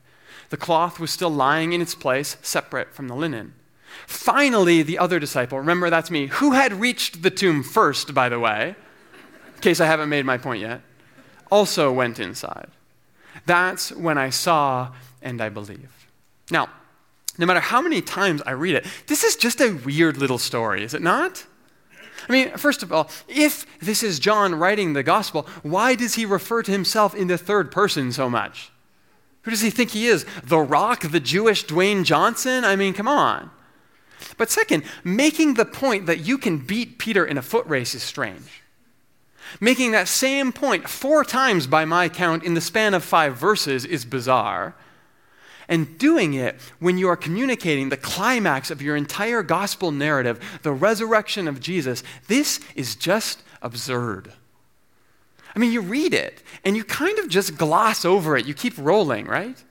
The 0.50 0.56
cloth 0.56 1.00
was 1.00 1.10
still 1.10 1.30
lying 1.30 1.72
in 1.72 1.80
its 1.80 1.94
place, 1.94 2.36
separate 2.42 2.92
from 2.92 3.08
the 3.08 3.16
linen. 3.16 3.54
Finally, 4.06 4.82
the 4.82 4.98
other 4.98 5.18
disciple, 5.18 5.58
remember 5.58 5.90
that's 5.90 6.10
me, 6.10 6.26
who 6.26 6.52
had 6.52 6.72
reached 6.72 7.22
the 7.22 7.30
tomb 7.30 7.62
first, 7.62 8.14
by 8.14 8.28
the 8.28 8.38
way, 8.38 8.74
in 9.54 9.60
case 9.60 9.80
I 9.80 9.86
haven't 9.86 10.08
made 10.08 10.24
my 10.24 10.38
point 10.38 10.60
yet, 10.60 10.82
also 11.50 11.92
went 11.92 12.18
inside. 12.18 12.68
That's 13.46 13.92
when 13.92 14.18
I 14.18 14.30
saw 14.30 14.92
and 15.22 15.40
I 15.40 15.48
believed. 15.48 16.04
Now, 16.50 16.68
no 17.38 17.46
matter 17.46 17.60
how 17.60 17.82
many 17.82 18.00
times 18.00 18.42
I 18.46 18.52
read 18.52 18.74
it, 18.74 18.86
this 19.06 19.24
is 19.24 19.36
just 19.36 19.60
a 19.60 19.72
weird 19.84 20.16
little 20.16 20.38
story, 20.38 20.82
is 20.82 20.94
it 20.94 21.02
not? 21.02 21.44
I 22.28 22.32
mean, 22.32 22.50
first 22.56 22.82
of 22.82 22.92
all, 22.92 23.10
if 23.28 23.66
this 23.80 24.02
is 24.02 24.18
John 24.18 24.54
writing 24.54 24.92
the 24.92 25.02
gospel, 25.02 25.46
why 25.62 25.94
does 25.94 26.14
he 26.14 26.24
refer 26.24 26.62
to 26.62 26.72
himself 26.72 27.14
in 27.14 27.28
the 27.28 27.38
third 27.38 27.70
person 27.70 28.10
so 28.10 28.28
much? 28.28 28.70
Who 29.42 29.50
does 29.50 29.60
he 29.60 29.70
think 29.70 29.90
he 29.90 30.06
is? 30.08 30.26
The 30.42 30.58
Rock, 30.58 31.02
the 31.02 31.20
Jewish 31.20 31.66
Dwayne 31.66 32.04
Johnson? 32.04 32.64
I 32.64 32.74
mean, 32.74 32.94
come 32.94 33.06
on. 33.06 33.50
But 34.36 34.50
second, 34.50 34.84
making 35.04 35.54
the 35.54 35.64
point 35.64 36.06
that 36.06 36.20
you 36.20 36.38
can 36.38 36.58
beat 36.58 36.98
Peter 36.98 37.24
in 37.24 37.38
a 37.38 37.42
foot 37.42 37.66
race 37.66 37.94
is 37.94 38.02
strange. 38.02 38.62
Making 39.60 39.92
that 39.92 40.08
same 40.08 40.52
point 40.52 40.88
four 40.88 41.24
times 41.24 41.66
by 41.66 41.84
my 41.84 42.08
count 42.08 42.42
in 42.42 42.54
the 42.54 42.60
span 42.60 42.94
of 42.94 43.04
five 43.04 43.36
verses 43.36 43.84
is 43.84 44.04
bizarre. 44.04 44.74
And 45.68 45.98
doing 45.98 46.34
it 46.34 46.60
when 46.78 46.98
you 46.98 47.08
are 47.08 47.16
communicating 47.16 47.88
the 47.88 47.96
climax 47.96 48.70
of 48.70 48.82
your 48.82 48.96
entire 48.96 49.42
gospel 49.42 49.90
narrative, 49.90 50.60
the 50.62 50.72
resurrection 50.72 51.48
of 51.48 51.60
Jesus, 51.60 52.02
this 52.28 52.60
is 52.74 52.94
just 52.94 53.42
absurd. 53.62 54.32
I 55.54 55.58
mean, 55.58 55.72
you 55.72 55.80
read 55.80 56.12
it 56.14 56.42
and 56.64 56.76
you 56.76 56.84
kind 56.84 57.18
of 57.18 57.28
just 57.28 57.56
gloss 57.56 58.04
over 58.04 58.36
it. 58.36 58.46
You 58.46 58.54
keep 58.54 58.74
rolling, 58.76 59.26
right? 59.26 59.62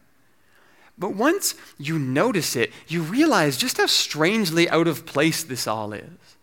But 0.97 1.15
once 1.15 1.55
you 1.77 1.99
notice 1.99 2.55
it, 2.55 2.71
you 2.87 3.01
realize 3.01 3.57
just 3.57 3.77
how 3.77 3.85
strangely 3.85 4.69
out 4.69 4.87
of 4.87 5.05
place 5.05 5.43
this 5.43 5.67
all 5.67 5.93
is. 5.93 6.37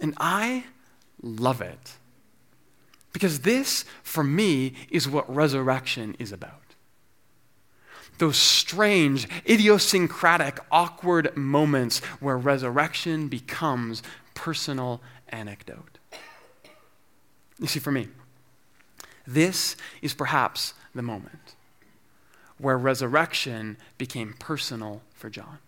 And 0.00 0.14
I 0.18 0.64
love 1.22 1.60
it. 1.60 1.94
Because 3.12 3.40
this, 3.40 3.84
for 4.02 4.24
me, 4.24 4.74
is 4.90 5.08
what 5.08 5.32
resurrection 5.32 6.16
is 6.18 6.32
about. 6.32 6.60
Those 8.18 8.36
strange, 8.36 9.28
idiosyncratic, 9.48 10.58
awkward 10.70 11.36
moments 11.36 12.00
where 12.20 12.36
resurrection 12.36 13.28
becomes 13.28 14.02
personal 14.34 15.00
anecdote. 15.28 15.98
You 17.58 17.66
see, 17.66 17.78
for 17.78 17.92
me, 17.92 18.08
this 19.26 19.76
is 20.02 20.14
perhaps 20.14 20.74
the 20.94 21.02
moment 21.02 21.55
where 22.58 22.78
resurrection 22.78 23.76
became 23.98 24.34
personal 24.38 25.02
for 25.14 25.30
John. 25.30 25.58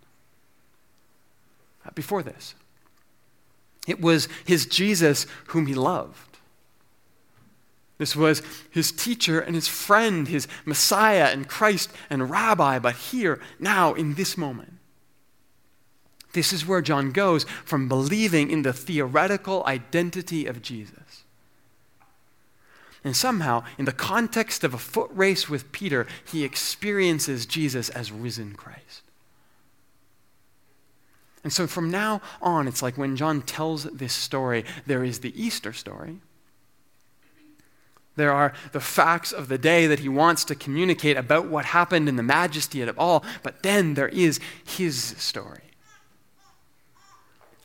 Uh, 1.85 1.91
before 1.95 2.23
this, 2.23 2.55
it 3.87 4.01
was 4.01 4.27
his 4.45 4.65
Jesus 4.65 5.25
whom 5.47 5.67
he 5.67 5.73
loved. 5.73 6.37
This 7.97 8.15
was 8.15 8.41
his 8.71 8.91
teacher 8.91 9.39
and 9.39 9.55
his 9.55 9.67
friend, 9.67 10.27
his 10.27 10.47
Messiah 10.65 11.25
and 11.25 11.47
Christ 11.47 11.91
and 12.09 12.29
Rabbi, 12.29 12.79
but 12.79 12.95
here, 12.95 13.41
now, 13.59 13.93
in 13.93 14.13
this 14.13 14.37
moment. 14.37 14.73
This 16.33 16.53
is 16.53 16.65
where 16.65 16.81
John 16.81 17.11
goes 17.11 17.43
from 17.65 17.89
believing 17.89 18.51
in 18.51 18.61
the 18.61 18.71
theoretical 18.71 19.65
identity 19.65 20.45
of 20.45 20.61
Jesus 20.61 21.18
and 23.03 23.15
somehow, 23.15 23.63
in 23.77 23.85
the 23.85 23.91
context 23.91 24.63
of 24.63 24.73
a 24.73 24.77
foot 24.77 25.09
race 25.13 25.49
with 25.49 25.71
Peter, 25.71 26.05
he 26.25 26.43
experiences 26.43 27.45
Jesus 27.45 27.89
as 27.89 28.11
risen 28.11 28.53
Christ. 28.53 29.03
And 31.43 31.53
so 31.53 31.67
from 31.67 31.89
now 31.89 32.21
on, 32.41 32.67
it's 32.67 32.81
like 32.81 32.97
when 32.97 33.15
John 33.15 33.41
tells 33.41 33.85
this 33.85 34.13
story, 34.13 34.65
there 34.85 35.03
is 35.03 35.19
the 35.19 35.41
Easter 35.41 35.71
story. 35.71 36.19
There 38.17 38.33
are 38.33 38.51
the 38.73 38.81
facts 38.81 39.31
of 39.31 39.47
the 39.47 39.57
day 39.57 39.87
that 39.87 39.99
he 39.99 40.09
wants 40.09 40.43
to 40.45 40.55
communicate 40.55 41.15
about 41.15 41.47
what 41.47 41.63
happened 41.63 42.09
in 42.09 42.17
the 42.17 42.23
majesty 42.23 42.81
of 42.81 42.89
it 42.89 42.95
all, 42.97 43.23
but 43.43 43.63
then 43.63 43.93
there 43.93 44.09
is 44.09 44.41
his 44.65 44.97
story. 44.97 45.61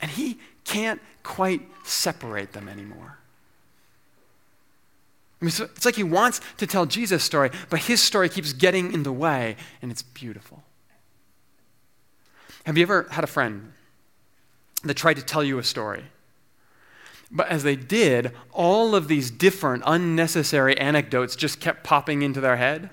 And 0.01 0.13
he 0.13 0.39
can't 0.63 1.01
quite 1.25 1.63
separate 1.83 2.53
them 2.53 2.69
anymore. 2.69 3.19
I 5.45 5.47
mean, 5.47 5.69
it's 5.77 5.85
like 5.85 5.97
he 5.97 6.03
wants 6.03 6.41
to 6.57 6.67
tell 6.67 6.87
Jesus' 6.87 7.23
story, 7.23 7.51
but 7.69 7.81
his 7.81 8.03
story 8.03 8.31
keeps 8.31 8.55
getting 8.55 8.95
in 8.95 9.03
the 9.03 9.13
way, 9.13 9.57
and 9.83 9.91
it's 9.91 10.01
beautiful. 10.03 10.63
Have 12.65 12.79
you 12.79 12.83
ever 12.85 13.07
had 13.11 13.25
a 13.25 13.27
friend 13.27 13.73
that 14.85 14.95
tried 14.95 15.17
to 15.17 15.23
tell 15.23 15.45
you 15.45 15.59
a 15.59 15.63
story? 15.63 16.05
But 17.31 17.49
as 17.49 17.63
they 17.63 17.77
did, 17.77 18.33
all 18.53 18.95
of 18.95 19.07
these 19.07 19.31
different 19.31 19.83
unnecessary 19.85 20.79
anecdotes 20.79 21.37
just 21.37 21.61
kept 21.61 21.85
popping 21.85 22.23
into 22.23 22.41
their 22.41 22.57
head. 22.57 22.89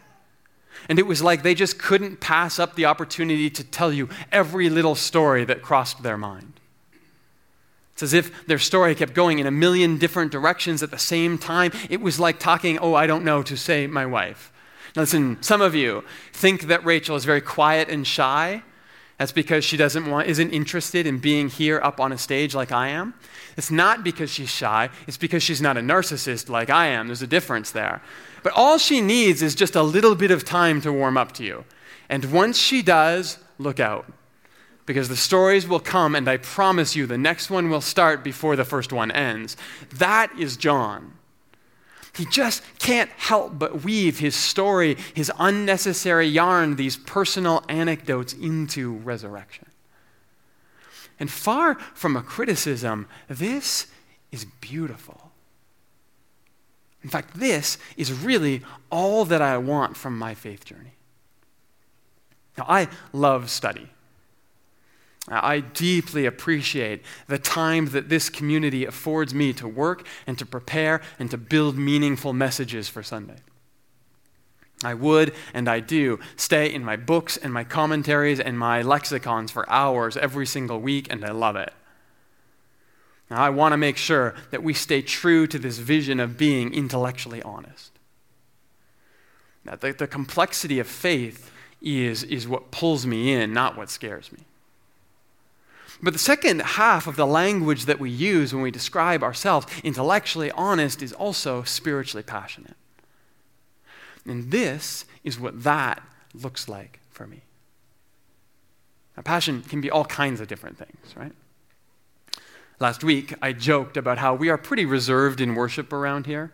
And 0.90 1.00
it 1.00 1.08
was 1.08 1.22
like 1.22 1.44
they 1.44 1.56
just 1.56 1.80
couldn't 1.80 2.20
pass 2.20 2.60
up 2.60 2.76
the 2.76 2.84
opportunity 2.84 3.50
to 3.50 3.64
tell 3.64 3.94
you 3.94 4.10
every 4.30 4.70
little 4.70 4.96
story 4.96 5.46
that 5.46 5.62
crossed 5.62 6.04
their 6.04 6.18
mind. 6.18 6.60
It's 8.02 8.14
as 8.14 8.14
if 8.16 8.48
their 8.48 8.58
story 8.58 8.96
kept 8.96 9.14
going 9.14 9.38
in 9.38 9.46
a 9.46 9.52
million 9.52 10.00
different 10.00 10.32
directions 10.32 10.82
at 10.82 10.90
the 10.90 10.98
same 10.98 11.38
time. 11.38 11.72
It 11.88 12.02
was 12.02 12.20
like 12.20 12.40
talking, 12.40 12.80
oh, 12.80 12.96
I 12.96 13.06
don't 13.06 13.24
know, 13.24 13.44
to 13.44 13.56
say 13.56 13.86
my 13.86 14.08
wife. 14.08 14.52
Now, 14.96 15.04
listen, 15.04 15.38
some 15.42 15.62
of 15.62 15.76
you 15.76 16.04
think 16.34 16.64
that 16.64 16.84
Rachel 16.84 17.16
is 17.16 17.26
very 17.26 17.42
quiet 17.42 17.90
and 17.90 18.08
shy. 18.08 18.64
That's 19.20 19.32
because 19.32 19.64
she 19.64 19.78
doesn't 19.78 20.10
want, 20.10 20.28
isn't 20.28 20.50
interested 20.50 21.06
in 21.06 21.20
being 21.20 21.48
here 21.48 21.80
up 21.84 22.00
on 22.00 22.12
a 22.12 22.18
stage 22.18 22.56
like 22.56 22.72
I 22.72 22.88
am. 22.88 23.14
It's 23.56 23.70
not 23.70 24.04
because 24.04 24.32
she's 24.32 24.50
shy, 24.50 24.90
it's 25.06 25.18
because 25.18 25.44
she's 25.44 25.62
not 25.62 25.78
a 25.78 25.82
narcissist 25.82 26.50
like 26.50 26.72
I 26.72 26.88
am. 26.88 27.06
There's 27.06 27.22
a 27.22 27.28
difference 27.28 27.70
there. 27.70 28.02
But 28.42 28.54
all 28.56 28.80
she 28.80 29.00
needs 29.00 29.44
is 29.44 29.54
just 29.54 29.76
a 29.76 29.84
little 29.84 30.16
bit 30.16 30.32
of 30.32 30.44
time 30.44 30.82
to 30.82 30.92
warm 30.92 31.18
up 31.18 31.34
to 31.34 31.44
you. 31.44 31.66
And 32.10 32.26
once 32.34 32.58
she 32.58 32.82
does, 32.82 33.38
look 33.60 33.80
out 33.80 34.12
because 34.86 35.10
the 35.10 35.16
stories 35.16 35.68
will 35.68 35.80
come, 35.80 36.16
and 36.16 36.28
I 36.28 36.38
promise 36.38 36.96
you, 36.96 37.06
the 37.06 37.18
next 37.18 37.50
one 37.50 37.70
will 37.70 37.82
start 37.82 38.24
before 38.24 38.56
the 38.56 38.66
first 38.66 38.92
one 38.92 39.12
ends. 39.12 39.56
That 39.96 40.32
is 40.38 40.58
John. 40.58 41.14
He 42.14 42.26
just 42.26 42.62
can't 42.80 43.10
help 43.12 43.58
but 43.58 43.84
weave 43.84 44.20
his 44.20 44.36
story, 44.36 44.98
his 45.14 45.32
unnecessary 45.40 46.28
yarn, 46.28 46.76
these 46.76 46.98
personal 46.98 47.64
anecdotes 47.70 48.34
into 48.34 48.94
resurrection. 48.94 49.68
And 51.20 51.30
far 51.30 51.76
from 51.94 52.18
a 52.18 52.22
criticism, 52.22 53.08
this 53.30 53.88
is 54.32 54.46
beautiful. 54.60 55.32
In 57.04 57.10
fact, 57.10 57.40
this 57.40 57.78
is 57.96 58.12
really 58.12 58.62
all 58.92 59.26
that 59.26 59.42
I 59.42 59.58
want 59.58 59.96
from 59.96 60.18
my 60.18 60.34
faith 60.34 60.66
journey. 60.66 60.94
Now, 62.58 62.66
I 62.68 62.88
love 63.14 63.50
study. 63.50 63.90
I 65.28 65.60
deeply 65.60 66.26
appreciate 66.26 67.04
the 67.28 67.38
time 67.38 67.88
that 67.88 68.10
this 68.10 68.30
community 68.30 68.86
affords 68.86 69.34
me 69.34 69.54
to 69.54 69.68
work 69.68 70.08
and 70.26 70.38
to 70.40 70.46
prepare 70.46 71.02
and 71.20 71.30
to 71.30 71.38
build 71.38 71.78
meaningful 71.78 72.34
messages 72.34 72.90
for 72.90 73.04
Sunday. 73.04 73.38
I 74.84 74.96
would, 74.96 75.34
and 75.54 75.68
I 75.68 75.80
do, 75.80 76.20
stay 76.36 76.74
in 76.74 76.84
my 76.84 76.96
books 76.96 77.38
and 77.38 77.54
my 77.54 77.64
commentaries 77.64 78.40
and 78.40 78.58
my 78.58 78.82
lexicons 78.82 79.52
for 79.52 79.70
hours 79.70 80.18
every 80.18 80.48
single 80.48 80.80
week, 80.80 81.08
and 81.12 81.24
I 81.24 81.32
love 81.32 81.56
it. 81.56 81.72
Now, 83.30 83.44
I 83.44 83.52
want 83.52 83.74
to 83.74 83.78
make 83.78 83.98
sure 83.98 84.34
that 84.50 84.64
we 84.64 84.74
stay 84.74 85.04
true 85.04 85.46
to 85.48 85.60
this 85.60 85.78
vision 85.78 86.20
of 86.20 86.36
being 86.36 86.74
intellectually 86.74 87.44
honest. 87.44 87.92
Now, 89.64 89.76
the, 89.76 89.94
the 89.94 90.08
complexity 90.08 90.80
of 90.80 90.88
faith 90.88 91.52
is, 91.80 92.24
is 92.24 92.48
what 92.48 92.72
pulls 92.72 93.06
me 93.06 93.34
in, 93.34 93.54
not 93.54 93.78
what 93.78 93.92
scares 93.92 94.32
me. 94.32 94.40
But 96.04 96.14
the 96.14 96.20
second 96.20 96.62
half 96.62 97.06
of 97.06 97.16
the 97.16 97.28
language 97.28 97.86
that 97.86 98.00
we 98.00 98.10
use 98.10 98.54
when 98.54 98.64
we 98.64 98.72
describe 98.72 99.22
ourselves, 99.22 99.68
intellectually 99.84 100.52
honest, 100.52 101.02
is 101.02 101.14
also 101.14 101.64
spiritually 101.64 102.24
passionate. 102.24 102.76
And 104.26 104.52
this 104.52 105.06
is 105.24 105.40
what 105.40 105.64
that 105.64 106.02
looks 106.34 106.68
like 106.68 107.00
for 107.12 107.28
me. 107.28 107.42
Now, 109.16 109.24
passion 109.24 109.62
can 109.62 109.82
be 109.82 109.92
all 109.92 110.06
kinds 110.06 110.42
of 110.42 110.48
different 110.48 110.78
things, 110.78 111.16
right? 111.16 111.34
Last 112.80 113.04
week, 113.04 113.36
I 113.42 113.54
joked 113.54 113.96
about 113.96 114.18
how 114.18 114.34
we 114.34 114.50
are 114.50 114.58
pretty 114.58 114.86
reserved 114.86 115.40
in 115.40 115.54
worship 115.54 115.94
around 115.94 116.26
here. 116.26 116.52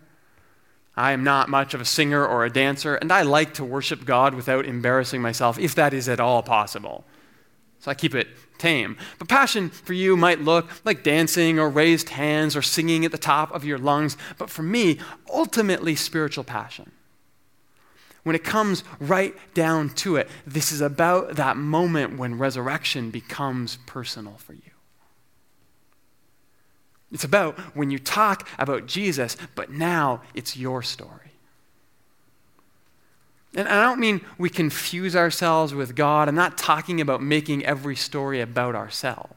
I 0.97 1.11
am 1.13 1.23
not 1.23 1.47
much 1.47 1.73
of 1.73 1.79
a 1.79 1.85
singer 1.85 2.25
or 2.25 2.43
a 2.43 2.49
dancer, 2.49 2.95
and 2.95 3.11
I 3.11 3.21
like 3.21 3.53
to 3.53 3.63
worship 3.63 4.03
God 4.03 4.33
without 4.33 4.65
embarrassing 4.65 5.21
myself, 5.21 5.57
if 5.57 5.73
that 5.75 5.93
is 5.93 6.09
at 6.09 6.19
all 6.19 6.43
possible. 6.43 7.05
So 7.79 7.91
I 7.91 7.93
keep 7.93 8.15
it 8.15 8.27
tame. 8.57 8.97
But 9.19 9.27
passion 9.27 9.69
for 9.69 9.93
you 9.93 10.17
might 10.17 10.41
look 10.41 10.69
like 10.83 11.03
dancing 11.03 11.59
or 11.59 11.69
raised 11.69 12.09
hands 12.09 12.55
or 12.55 12.61
singing 12.61 13.05
at 13.05 13.11
the 13.11 13.17
top 13.17 13.53
of 13.53 13.63
your 13.63 13.77
lungs. 13.77 14.17
But 14.37 14.49
for 14.49 14.63
me, 14.63 14.99
ultimately, 15.31 15.95
spiritual 15.95 16.43
passion. 16.43 16.91
When 18.23 18.35
it 18.35 18.43
comes 18.43 18.83
right 18.99 19.35
down 19.53 19.89
to 19.91 20.17
it, 20.17 20.27
this 20.45 20.71
is 20.71 20.81
about 20.81 21.35
that 21.35 21.55
moment 21.55 22.17
when 22.17 22.37
resurrection 22.37 23.09
becomes 23.09 23.77
personal 23.85 24.33
for 24.33 24.53
you. 24.53 24.71
It's 27.11 27.23
about 27.23 27.57
when 27.73 27.89
you 27.89 27.99
talk 27.99 28.49
about 28.59 28.85
Jesus, 28.85 29.37
but 29.55 29.71
now 29.71 30.23
it's 30.33 30.57
your 30.57 30.81
story. 30.81 31.31
And 33.55 33.67
I 33.67 33.81
don't 33.81 33.99
mean 33.99 34.21
we 34.37 34.49
confuse 34.49 35.15
ourselves 35.15 35.73
with 35.73 35.95
God. 35.95 36.27
I'm 36.27 36.35
not 36.35 36.57
talking 36.57 37.01
about 37.01 37.21
making 37.21 37.65
every 37.65 37.95
story 37.95 38.41
about 38.41 38.75
ourselves. 38.75 39.33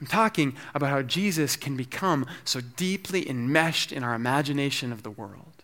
I'm 0.00 0.06
talking 0.06 0.56
about 0.74 0.90
how 0.90 1.02
Jesus 1.02 1.56
can 1.56 1.76
become 1.76 2.26
so 2.44 2.60
deeply 2.60 3.28
enmeshed 3.28 3.92
in 3.92 4.02
our 4.02 4.14
imagination 4.14 4.92
of 4.92 5.02
the 5.02 5.10
world 5.10 5.56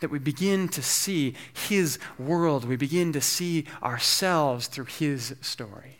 that 0.00 0.10
we 0.10 0.18
begin 0.18 0.68
to 0.68 0.82
see 0.82 1.34
His 1.68 1.98
world, 2.18 2.64
we 2.64 2.76
begin 2.76 3.12
to 3.12 3.20
see 3.20 3.64
ourselves 3.82 4.66
through 4.66 4.86
His 4.86 5.34
story. 5.40 5.96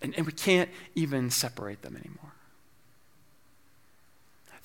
And, 0.00 0.14
and 0.16 0.26
we 0.26 0.32
can't 0.32 0.70
even 0.94 1.30
separate 1.30 1.82
them 1.82 1.96
anymore. 1.96 2.32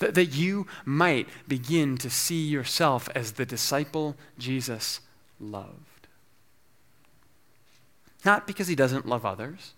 That, 0.01 0.15
that 0.15 0.35
you 0.35 0.65
might 0.83 1.29
begin 1.47 1.95
to 1.99 2.09
see 2.09 2.43
yourself 2.43 3.07
as 3.13 3.33
the 3.33 3.45
disciple 3.45 4.15
Jesus 4.39 4.99
loved. 5.39 6.07
Not 8.25 8.47
because 8.47 8.67
he 8.67 8.73
doesn't 8.73 9.05
love 9.05 9.27
others, 9.27 9.73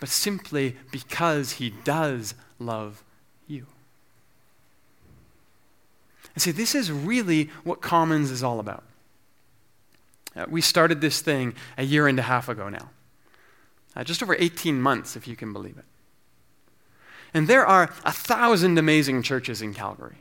but 0.00 0.08
simply 0.08 0.74
because 0.90 1.52
he 1.52 1.70
does 1.70 2.34
love 2.58 3.04
you. 3.46 3.66
And 6.34 6.42
see, 6.42 6.50
this 6.50 6.74
is 6.74 6.90
really 6.90 7.50
what 7.62 7.80
Commons 7.80 8.32
is 8.32 8.42
all 8.42 8.58
about. 8.58 8.82
Uh, 10.34 10.46
we 10.48 10.60
started 10.60 11.00
this 11.00 11.20
thing 11.20 11.54
a 11.76 11.84
year 11.84 12.08
and 12.08 12.18
a 12.18 12.22
half 12.22 12.48
ago 12.48 12.68
now. 12.68 12.90
Uh, 13.94 14.02
just 14.02 14.20
over 14.20 14.34
18 14.36 14.82
months, 14.82 15.14
if 15.14 15.28
you 15.28 15.36
can 15.36 15.52
believe 15.52 15.78
it. 15.78 15.84
And 17.34 17.46
there 17.46 17.66
are 17.66 17.90
a 18.04 18.12
thousand 18.12 18.78
amazing 18.78 19.22
churches 19.22 19.62
in 19.62 19.74
Calgary. 19.74 20.16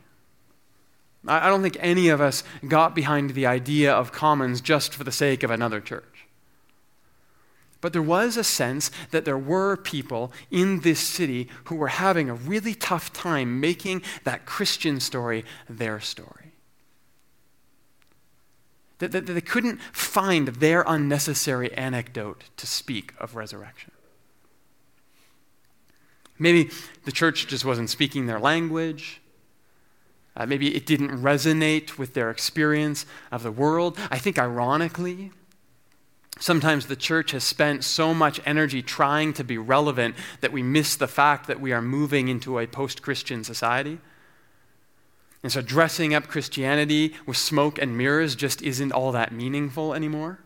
I, 1.27 1.49
don't 1.49 1.61
think 1.61 1.77
any 1.79 2.07
of 2.09 2.21
us 2.21 2.43
got 2.67 2.95
behind 2.95 3.31
the 3.31 3.45
idea 3.45 3.93
of 3.93 4.11
Commons 4.11 4.61
just 4.61 4.93
for 4.93 5.03
the 5.03 5.11
sake 5.11 5.43
of 5.43 5.51
another 5.51 5.81
church. 5.81 6.25
But 7.81 7.93
there 7.93 8.01
was 8.01 8.37
a 8.37 8.43
sense 8.43 8.91
that 9.11 9.25
there 9.25 9.37
were 9.37 9.77
people 9.77 10.31
in 10.49 10.81
this 10.81 10.99
city 10.99 11.47
who 11.65 11.75
were 11.75 11.89
having 11.89 12.29
a 12.29 12.33
really 12.33 12.73
tough 12.73 13.13
time 13.13 13.59
making 13.59 14.01
that 14.23 14.45
Christian 14.45 14.99
story 14.99 15.45
their 15.69 15.99
story. 15.99 16.53
That 18.99 19.11
they 19.11 19.41
couldn't 19.41 19.79
find 19.91 20.47
their 20.47 20.83
unnecessary 20.87 21.71
anecdote 21.73 22.45
to 22.57 22.65
speak 22.65 23.13
of 23.19 23.35
resurrection. 23.35 23.91
Maybe 26.39 26.69
the 27.05 27.11
church 27.11 27.47
just 27.47 27.65
wasn't 27.65 27.89
speaking 27.89 28.25
their 28.27 28.39
language. 28.39 29.21
Uh, 30.35 30.45
maybe 30.45 30.75
it 30.75 30.85
didn't 30.85 31.09
resonate 31.09 31.97
with 31.97 32.13
their 32.13 32.29
experience 32.29 33.05
of 33.31 33.43
the 33.43 33.51
world. 33.51 33.97
I 34.11 34.19
think, 34.19 34.37
ironically, 34.37 35.31
Sometimes 36.39 36.85
the 36.85 36.95
church 36.95 37.31
has 37.31 37.43
spent 37.43 37.83
so 37.83 38.13
much 38.13 38.39
energy 38.45 38.81
trying 38.81 39.33
to 39.33 39.43
be 39.43 39.57
relevant 39.57 40.15
that 40.41 40.51
we 40.51 40.61
miss 40.61 40.95
the 40.95 41.07
fact 41.07 41.47
that 41.47 41.59
we 41.59 41.71
are 41.71 41.81
moving 41.81 42.27
into 42.27 42.59
a 42.59 42.67
post 42.67 43.01
Christian 43.01 43.43
society. 43.43 43.99
And 45.43 45.51
so 45.51 45.61
dressing 45.61 46.13
up 46.13 46.27
Christianity 46.27 47.15
with 47.25 47.37
smoke 47.37 47.79
and 47.79 47.97
mirrors 47.97 48.35
just 48.35 48.61
isn't 48.61 48.91
all 48.91 49.11
that 49.13 49.31
meaningful 49.31 49.93
anymore. 49.93 50.39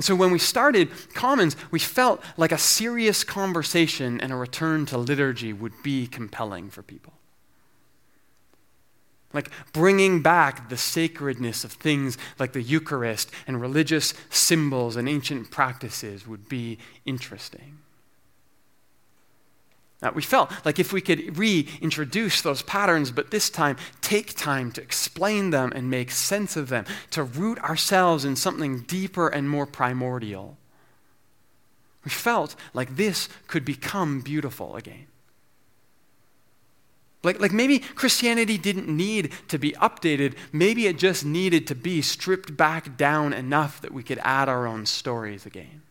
And 0.00 0.04
so 0.06 0.14
when 0.14 0.30
we 0.30 0.38
started 0.38 0.88
Commons, 1.12 1.56
we 1.70 1.78
felt 1.78 2.24
like 2.38 2.52
a 2.52 2.56
serious 2.56 3.22
conversation 3.22 4.18
and 4.22 4.32
a 4.32 4.34
return 4.34 4.86
to 4.86 4.96
liturgy 4.96 5.52
would 5.52 5.74
be 5.82 6.06
compelling 6.06 6.70
for 6.70 6.82
people. 6.82 7.12
Like 9.34 9.50
bringing 9.74 10.22
back 10.22 10.70
the 10.70 10.78
sacredness 10.78 11.64
of 11.64 11.72
things 11.72 12.16
like 12.38 12.54
the 12.54 12.62
Eucharist 12.62 13.30
and 13.46 13.60
religious 13.60 14.14
symbols 14.30 14.96
and 14.96 15.06
ancient 15.06 15.50
practices 15.50 16.26
would 16.26 16.48
be 16.48 16.78
interesting. 17.04 17.79
Now, 20.02 20.12
we 20.12 20.22
felt 20.22 20.50
like 20.64 20.78
if 20.78 20.92
we 20.92 21.02
could 21.02 21.36
reintroduce 21.36 22.40
those 22.40 22.62
patterns, 22.62 23.10
but 23.10 23.30
this 23.30 23.50
time 23.50 23.76
take 24.00 24.34
time 24.34 24.72
to 24.72 24.82
explain 24.82 25.50
them 25.50 25.72
and 25.74 25.90
make 25.90 26.10
sense 26.10 26.56
of 26.56 26.70
them, 26.70 26.86
to 27.10 27.22
root 27.22 27.58
ourselves 27.58 28.24
in 28.24 28.36
something 28.36 28.80
deeper 28.80 29.28
and 29.28 29.48
more 29.48 29.66
primordial, 29.66 30.56
we 32.02 32.10
felt 32.10 32.56
like 32.72 32.96
this 32.96 33.28
could 33.46 33.64
become 33.64 34.22
beautiful 34.22 34.74
again. 34.76 35.06
Like, 37.22 37.38
like 37.38 37.52
maybe 37.52 37.80
Christianity 37.80 38.56
didn't 38.56 38.88
need 38.88 39.32
to 39.48 39.58
be 39.58 39.72
updated. 39.72 40.34
Maybe 40.52 40.86
it 40.86 40.96
just 40.96 41.26
needed 41.26 41.66
to 41.66 41.74
be 41.74 42.00
stripped 42.00 42.56
back 42.56 42.96
down 42.96 43.34
enough 43.34 43.82
that 43.82 43.92
we 43.92 44.02
could 44.02 44.18
add 44.22 44.48
our 44.48 44.66
own 44.66 44.86
stories 44.86 45.44
again. 45.44 45.82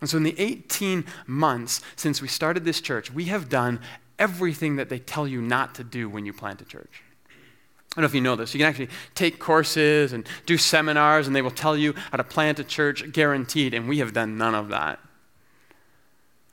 And 0.00 0.08
so, 0.08 0.16
in 0.16 0.22
the 0.22 0.38
18 0.38 1.04
months 1.26 1.80
since 1.96 2.22
we 2.22 2.28
started 2.28 2.64
this 2.64 2.80
church, 2.80 3.12
we 3.12 3.26
have 3.26 3.48
done 3.48 3.80
everything 4.18 4.76
that 4.76 4.88
they 4.88 4.98
tell 4.98 5.26
you 5.26 5.42
not 5.42 5.74
to 5.74 5.84
do 5.84 6.08
when 6.08 6.24
you 6.26 6.32
plant 6.32 6.60
a 6.60 6.64
church. 6.64 7.02
I 7.28 7.96
don't 7.96 8.02
know 8.02 8.06
if 8.06 8.14
you 8.14 8.20
know 8.20 8.36
this. 8.36 8.54
You 8.54 8.58
can 8.58 8.68
actually 8.68 8.88
take 9.14 9.40
courses 9.40 10.12
and 10.12 10.26
do 10.46 10.56
seminars, 10.56 11.26
and 11.26 11.34
they 11.34 11.42
will 11.42 11.50
tell 11.50 11.76
you 11.76 11.94
how 12.12 12.18
to 12.18 12.24
plant 12.24 12.60
a 12.60 12.64
church 12.64 13.10
guaranteed, 13.12 13.74
and 13.74 13.88
we 13.88 13.98
have 13.98 14.12
done 14.12 14.38
none 14.38 14.54
of 14.54 14.68
that. 14.68 15.00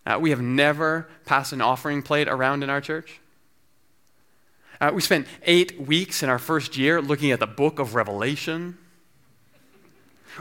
Uh, 0.05 0.17
we 0.19 0.31
have 0.31 0.41
never 0.41 1.07
passed 1.25 1.53
an 1.53 1.61
offering 1.61 2.01
plate 2.01 2.27
around 2.27 2.63
in 2.63 2.69
our 2.69 2.81
church. 2.81 3.19
Uh, 4.81 4.91
we 4.93 5.01
spent 5.01 5.27
eight 5.43 5.79
weeks 5.79 6.23
in 6.23 6.29
our 6.29 6.39
first 6.39 6.77
year 6.77 7.01
looking 7.01 7.31
at 7.31 7.39
the 7.39 7.47
book 7.47 7.77
of 7.77 7.93
Revelation. 7.93 8.77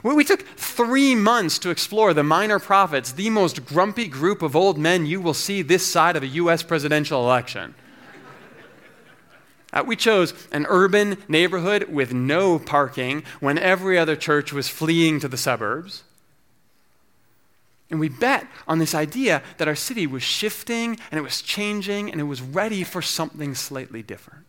We, 0.02 0.24
took 0.24 0.42
three 0.42 1.14
months 1.14 1.58
to 1.60 1.70
explore 1.70 2.14
the 2.14 2.22
minor 2.22 2.58
prophets, 2.58 3.12
the 3.12 3.30
most 3.30 3.64
grumpy 3.66 4.08
group 4.08 4.42
of 4.42 4.56
old 4.56 4.78
men 4.78 5.06
you 5.06 5.20
will 5.20 5.34
see 5.34 5.62
this 5.62 5.86
side 5.86 6.16
of 6.16 6.22
a 6.22 6.28
U.S. 6.28 6.62
presidential 6.62 7.22
election. 7.22 7.74
Uh, 9.72 9.84
we 9.86 9.96
chose 9.96 10.32
an 10.52 10.64
urban 10.68 11.18
neighborhood 11.28 11.84
with 11.90 12.14
no 12.14 12.58
parking 12.58 13.22
when 13.40 13.58
every 13.58 13.98
other 13.98 14.16
church 14.16 14.52
was 14.52 14.68
fleeing 14.68 15.20
to 15.20 15.28
the 15.28 15.36
suburbs. 15.36 16.02
And 17.90 18.00
we 18.00 18.08
bet 18.08 18.46
on 18.66 18.78
this 18.78 18.94
idea 18.94 19.42
that 19.58 19.68
our 19.68 19.74
city 19.74 20.06
was 20.06 20.22
shifting 20.22 20.98
and 21.10 21.18
it 21.18 21.22
was 21.22 21.42
changing 21.42 22.10
and 22.10 22.20
it 22.20 22.24
was 22.24 22.40
ready 22.40 22.84
for 22.84 23.02
something 23.02 23.54
slightly 23.54 24.02
different. 24.02 24.45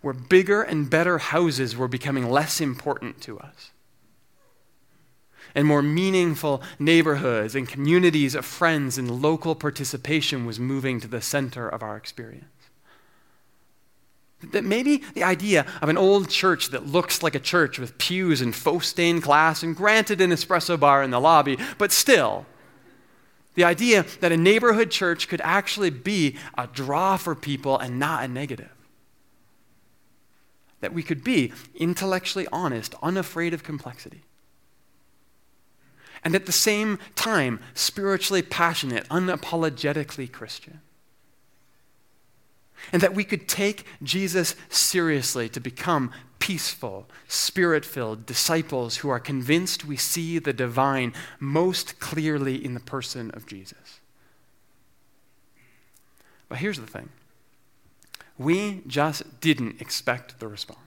Where 0.00 0.14
bigger 0.14 0.62
and 0.62 0.88
better 0.88 1.18
houses 1.18 1.76
were 1.76 1.88
becoming 1.88 2.30
less 2.30 2.60
important 2.60 3.20
to 3.22 3.38
us. 3.38 3.72
And 5.54 5.66
more 5.66 5.82
meaningful 5.82 6.62
neighborhoods 6.78 7.54
and 7.54 7.68
communities 7.68 8.34
of 8.34 8.44
friends 8.44 8.98
and 8.98 9.22
local 9.22 9.54
participation 9.54 10.46
was 10.46 10.60
moving 10.60 11.00
to 11.00 11.08
the 11.08 11.20
center 11.20 11.68
of 11.68 11.82
our 11.82 11.96
experience. 11.96 12.44
That 14.52 14.64
maybe 14.64 14.98
the 15.14 15.24
idea 15.24 15.66
of 15.82 15.88
an 15.88 15.98
old 15.98 16.28
church 16.28 16.68
that 16.68 16.86
looks 16.86 17.22
like 17.22 17.34
a 17.34 17.40
church 17.40 17.78
with 17.78 17.98
pews 17.98 18.40
and 18.40 18.54
faux 18.54 18.86
stained 18.86 19.22
glass 19.22 19.64
and 19.64 19.74
granted 19.74 20.20
an 20.20 20.30
espresso 20.30 20.78
bar 20.78 21.02
in 21.02 21.10
the 21.10 21.20
lobby, 21.20 21.58
but 21.76 21.90
still, 21.90 22.46
the 23.56 23.64
idea 23.64 24.04
that 24.20 24.30
a 24.30 24.36
neighborhood 24.36 24.92
church 24.92 25.26
could 25.26 25.40
actually 25.42 25.90
be 25.90 26.36
a 26.56 26.68
draw 26.68 27.16
for 27.16 27.34
people 27.34 27.76
and 27.76 27.98
not 27.98 28.22
a 28.22 28.28
negative. 28.28 28.70
That 30.80 30.94
we 30.94 31.02
could 31.02 31.24
be 31.24 31.52
intellectually 31.74 32.46
honest, 32.52 32.94
unafraid 33.02 33.54
of 33.54 33.62
complexity. 33.64 34.22
And 36.24 36.34
at 36.34 36.46
the 36.46 36.52
same 36.52 36.98
time, 37.14 37.60
spiritually 37.74 38.42
passionate, 38.42 39.08
unapologetically 39.08 40.30
Christian 40.30 40.80
and 42.92 43.02
that 43.02 43.14
we 43.14 43.24
could 43.24 43.48
take 43.48 43.84
Jesus 44.02 44.54
seriously 44.68 45.48
to 45.50 45.60
become 45.60 46.12
peaceful, 46.38 47.08
spirit 47.26 47.84
filled 47.84 48.26
disciples 48.26 48.98
who 48.98 49.08
are 49.08 49.20
convinced 49.20 49.84
we 49.84 49.96
see 49.96 50.38
the 50.38 50.52
divine 50.52 51.12
most 51.38 51.98
clearly 52.00 52.64
in 52.64 52.74
the 52.74 52.80
person 52.80 53.30
of 53.32 53.46
Jesus. 53.46 54.00
But 56.48 56.58
here's 56.58 56.80
the 56.80 56.86
thing 56.86 57.10
we 58.38 58.82
just 58.86 59.40
didn't 59.40 59.80
expect 59.80 60.38
the 60.38 60.48
response. 60.48 60.78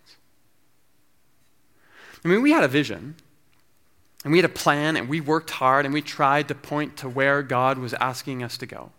I 2.24 2.28
mean, 2.28 2.42
we 2.42 2.52
had 2.52 2.64
a 2.64 2.68
vision. 2.68 3.16
And 4.24 4.32
we 4.32 4.38
had 4.38 4.46
a 4.46 4.50
plan, 4.50 4.96
and 4.96 5.10
we 5.10 5.20
worked 5.20 5.50
hard, 5.50 5.86
and 5.86 5.94
we 5.94 6.02
tried 6.02 6.48
to 6.48 6.56
point 6.56 6.96
to 6.98 7.10
where 7.10 7.42
God 7.42 7.80
was 7.80 7.94
asking 7.96 8.44
us 8.44 8.58
to 8.60 8.68
go. 8.68 8.92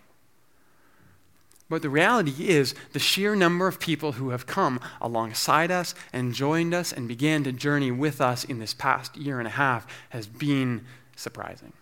But 1.70 1.80
the 1.80 1.88
reality 1.88 2.48
is, 2.48 2.74
the 2.92 2.98
sheer 2.98 3.36
number 3.36 3.68
of 3.68 3.78
people 3.78 4.12
who 4.12 4.30
have 4.30 4.46
come 4.46 4.80
alongside 5.00 5.70
us 5.70 5.94
and 6.12 6.34
joined 6.34 6.74
us 6.74 6.92
and 6.92 7.08
began 7.08 7.44
to 7.44 7.52
journey 7.52 7.90
with 7.90 8.20
us 8.20 8.44
in 8.44 8.58
this 8.58 8.74
past 8.74 9.16
year 9.16 9.38
and 9.38 9.46
a 9.46 9.52
half 9.52 9.86
has 10.10 10.26
been 10.26 10.84
surprising. 11.16 11.72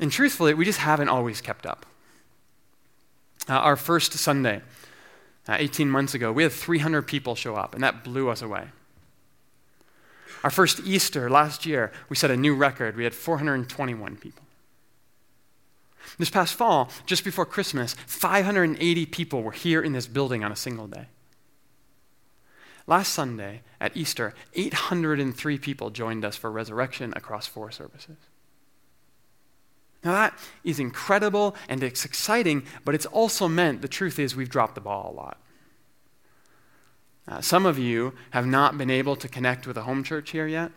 And 0.00 0.10
truthfully, 0.10 0.54
we 0.54 0.64
just 0.64 0.80
haven't 0.80 1.10
always 1.10 1.40
kept 1.40 1.66
up. 1.66 1.86
Uh, 3.48 3.54
our 3.54 3.76
first 3.76 4.12
Sunday, 4.12 4.62
uh, 5.48 5.56
18 5.58 5.90
months 5.90 6.14
ago, 6.14 6.32
we 6.32 6.42
had 6.42 6.52
300 6.52 7.02
people 7.02 7.34
show 7.34 7.56
up, 7.56 7.74
and 7.74 7.82
that 7.82 8.04
blew 8.04 8.28
us 8.28 8.42
away. 8.42 8.68
Our 10.44 10.50
first 10.50 10.80
Easter 10.84 11.30
last 11.30 11.66
year, 11.66 11.92
we 12.08 12.16
set 12.16 12.30
a 12.30 12.36
new 12.36 12.54
record. 12.54 12.96
We 12.96 13.04
had 13.04 13.14
421 13.14 14.16
people. 14.16 14.42
This 16.18 16.30
past 16.30 16.54
fall, 16.54 16.90
just 17.06 17.24
before 17.24 17.46
Christmas, 17.46 17.94
580 18.06 19.06
people 19.06 19.42
were 19.42 19.52
here 19.52 19.82
in 19.82 19.92
this 19.92 20.06
building 20.06 20.42
on 20.42 20.52
a 20.52 20.56
single 20.56 20.88
day. 20.88 21.06
Last 22.86 23.12
Sunday 23.12 23.62
at 23.80 23.96
Easter, 23.96 24.34
803 24.54 25.58
people 25.58 25.90
joined 25.90 26.24
us 26.24 26.36
for 26.36 26.50
resurrection 26.50 27.12
across 27.14 27.46
four 27.46 27.70
services. 27.70 28.16
Now, 30.04 30.12
that 30.12 30.38
is 30.64 30.80
incredible 30.80 31.54
and 31.68 31.82
it's 31.82 32.04
exciting, 32.04 32.64
but 32.84 32.94
it's 32.94 33.06
also 33.06 33.48
meant 33.48 33.82
the 33.82 33.88
truth 33.88 34.18
is 34.18 34.34
we've 34.34 34.48
dropped 34.48 34.74
the 34.74 34.80
ball 34.80 35.12
a 35.12 35.14
lot. 35.14 35.38
Uh, 37.28 37.40
some 37.40 37.66
of 37.66 37.78
you 37.78 38.14
have 38.30 38.46
not 38.46 38.76
been 38.76 38.90
able 38.90 39.14
to 39.14 39.28
connect 39.28 39.66
with 39.66 39.76
a 39.76 39.82
home 39.82 40.02
church 40.02 40.30
here 40.30 40.46
yet. 40.46 40.72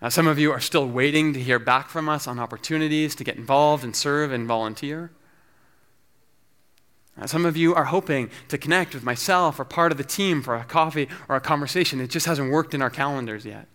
Uh, 0.00 0.08
some 0.08 0.26
of 0.26 0.38
you 0.38 0.50
are 0.50 0.60
still 0.60 0.86
waiting 0.86 1.32
to 1.34 1.40
hear 1.40 1.58
back 1.58 1.88
from 1.88 2.08
us 2.08 2.26
on 2.26 2.38
opportunities 2.38 3.14
to 3.14 3.24
get 3.24 3.36
involved 3.36 3.84
and 3.84 3.94
serve 3.94 4.32
and 4.32 4.46
volunteer. 4.46 5.10
Uh, 7.20 7.26
some 7.26 7.46
of 7.46 7.56
you 7.56 7.74
are 7.74 7.84
hoping 7.84 8.28
to 8.48 8.58
connect 8.58 8.94
with 8.94 9.04
myself 9.04 9.60
or 9.60 9.64
part 9.64 9.92
of 9.92 9.98
the 9.98 10.04
team 10.04 10.42
for 10.42 10.56
a 10.56 10.64
coffee 10.64 11.08
or 11.28 11.36
a 11.36 11.40
conversation. 11.40 12.00
It 12.00 12.10
just 12.10 12.26
hasn't 12.26 12.50
worked 12.50 12.74
in 12.74 12.82
our 12.82 12.90
calendars 12.90 13.44
yet. 13.44 13.68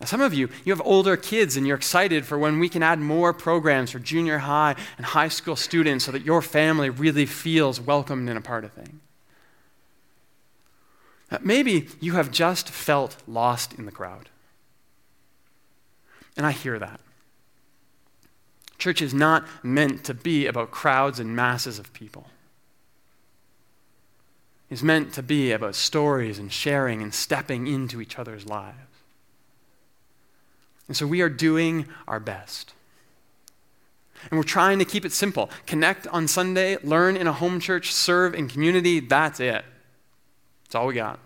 Now, 0.00 0.06
some 0.06 0.22
of 0.22 0.32
you, 0.32 0.48
you 0.64 0.72
have 0.72 0.80
older 0.84 1.16
kids 1.16 1.58
and 1.58 1.66
you're 1.66 1.76
excited 1.76 2.24
for 2.24 2.38
when 2.38 2.58
we 2.58 2.70
can 2.70 2.82
add 2.82 2.98
more 2.98 3.34
programs 3.34 3.90
for 3.90 3.98
junior 3.98 4.38
high 4.38 4.74
and 4.96 5.04
high 5.04 5.28
school 5.28 5.56
students 5.56 6.06
so 6.06 6.12
that 6.12 6.24
your 6.24 6.40
family 6.40 6.88
really 6.88 7.26
feels 7.26 7.78
welcomed 7.78 8.28
and 8.30 8.38
a 8.38 8.40
part 8.40 8.64
of 8.64 8.72
things. 8.72 8.98
Maybe 11.42 11.88
you 12.00 12.12
have 12.12 12.32
just 12.32 12.70
felt 12.70 13.16
lost 13.28 13.74
in 13.74 13.86
the 13.86 13.92
crowd. 13.92 14.30
And 16.36 16.46
I 16.46 16.50
hear 16.52 16.78
that. 16.78 17.00
Church 18.78 19.02
is 19.02 19.12
not 19.12 19.46
meant 19.62 20.02
to 20.04 20.14
be 20.14 20.46
about 20.46 20.70
crowds 20.70 21.20
and 21.20 21.36
masses 21.36 21.78
of 21.78 21.92
people. 21.92 22.26
It's 24.70 24.82
meant 24.82 25.12
to 25.14 25.22
be 25.22 25.52
about 25.52 25.74
stories 25.74 26.38
and 26.38 26.50
sharing 26.50 27.02
and 27.02 27.12
stepping 27.12 27.66
into 27.66 28.00
each 28.00 28.18
other's 28.18 28.46
lives. 28.46 28.89
And 30.90 30.96
so 30.96 31.06
we 31.06 31.20
are 31.20 31.28
doing 31.28 31.86
our 32.08 32.18
best. 32.18 32.74
And 34.28 34.36
we're 34.36 34.42
trying 34.42 34.80
to 34.80 34.84
keep 34.84 35.04
it 35.04 35.12
simple. 35.12 35.48
Connect 35.64 36.08
on 36.08 36.26
Sunday, 36.26 36.78
learn 36.82 37.16
in 37.16 37.28
a 37.28 37.32
home 37.32 37.60
church, 37.60 37.92
serve 37.92 38.34
in 38.34 38.48
community. 38.48 38.98
That's 38.98 39.38
it. 39.38 39.64
That's 40.64 40.74
all 40.74 40.88
we 40.88 40.94
got. 40.94 41.20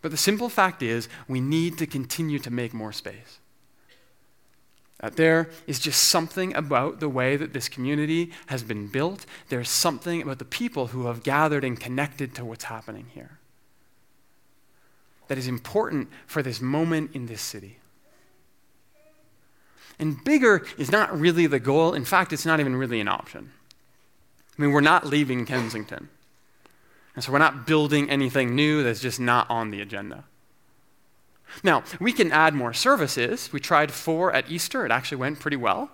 But 0.00 0.10
the 0.10 0.16
simple 0.16 0.48
fact 0.48 0.82
is, 0.82 1.08
we 1.28 1.40
need 1.40 1.78
to 1.78 1.86
continue 1.86 2.40
to 2.40 2.50
make 2.50 2.74
more 2.74 2.90
space. 2.90 3.38
That 4.98 5.14
there 5.14 5.48
is 5.68 5.78
just 5.78 6.02
something 6.02 6.56
about 6.56 6.98
the 6.98 7.08
way 7.08 7.36
that 7.36 7.52
this 7.52 7.68
community 7.68 8.32
has 8.46 8.64
been 8.64 8.88
built. 8.88 9.26
There's 9.48 9.70
something 9.70 10.22
about 10.22 10.40
the 10.40 10.44
people 10.44 10.88
who 10.88 11.06
have 11.06 11.22
gathered 11.22 11.62
and 11.62 11.78
connected 11.78 12.34
to 12.34 12.44
what's 12.44 12.64
happening 12.64 13.06
here 13.14 13.38
that 15.28 15.38
is 15.38 15.46
important 15.46 16.08
for 16.26 16.42
this 16.42 16.60
moment 16.60 17.12
in 17.14 17.26
this 17.26 17.40
city. 17.40 17.78
And 19.98 20.22
bigger 20.24 20.64
is 20.78 20.90
not 20.90 21.18
really 21.18 21.46
the 21.46 21.60
goal. 21.60 21.94
In 21.94 22.04
fact, 22.04 22.32
it's 22.32 22.46
not 22.46 22.60
even 22.60 22.76
really 22.76 23.00
an 23.00 23.08
option. 23.08 23.52
I 24.58 24.62
mean, 24.62 24.72
we're 24.72 24.80
not 24.80 25.06
leaving 25.06 25.46
Kensington. 25.46 26.08
And 27.14 27.24
so 27.24 27.32
we're 27.32 27.38
not 27.38 27.66
building 27.66 28.10
anything 28.10 28.54
new 28.54 28.82
that's 28.82 29.00
just 29.00 29.20
not 29.20 29.48
on 29.50 29.70
the 29.70 29.80
agenda. 29.80 30.24
Now, 31.62 31.84
we 32.00 32.12
can 32.12 32.32
add 32.32 32.54
more 32.54 32.72
services. 32.72 33.52
We 33.52 33.60
tried 33.60 33.92
four 33.92 34.32
at 34.32 34.50
Easter, 34.50 34.86
it 34.86 34.92
actually 34.92 35.18
went 35.18 35.40
pretty 35.40 35.56
well. 35.56 35.90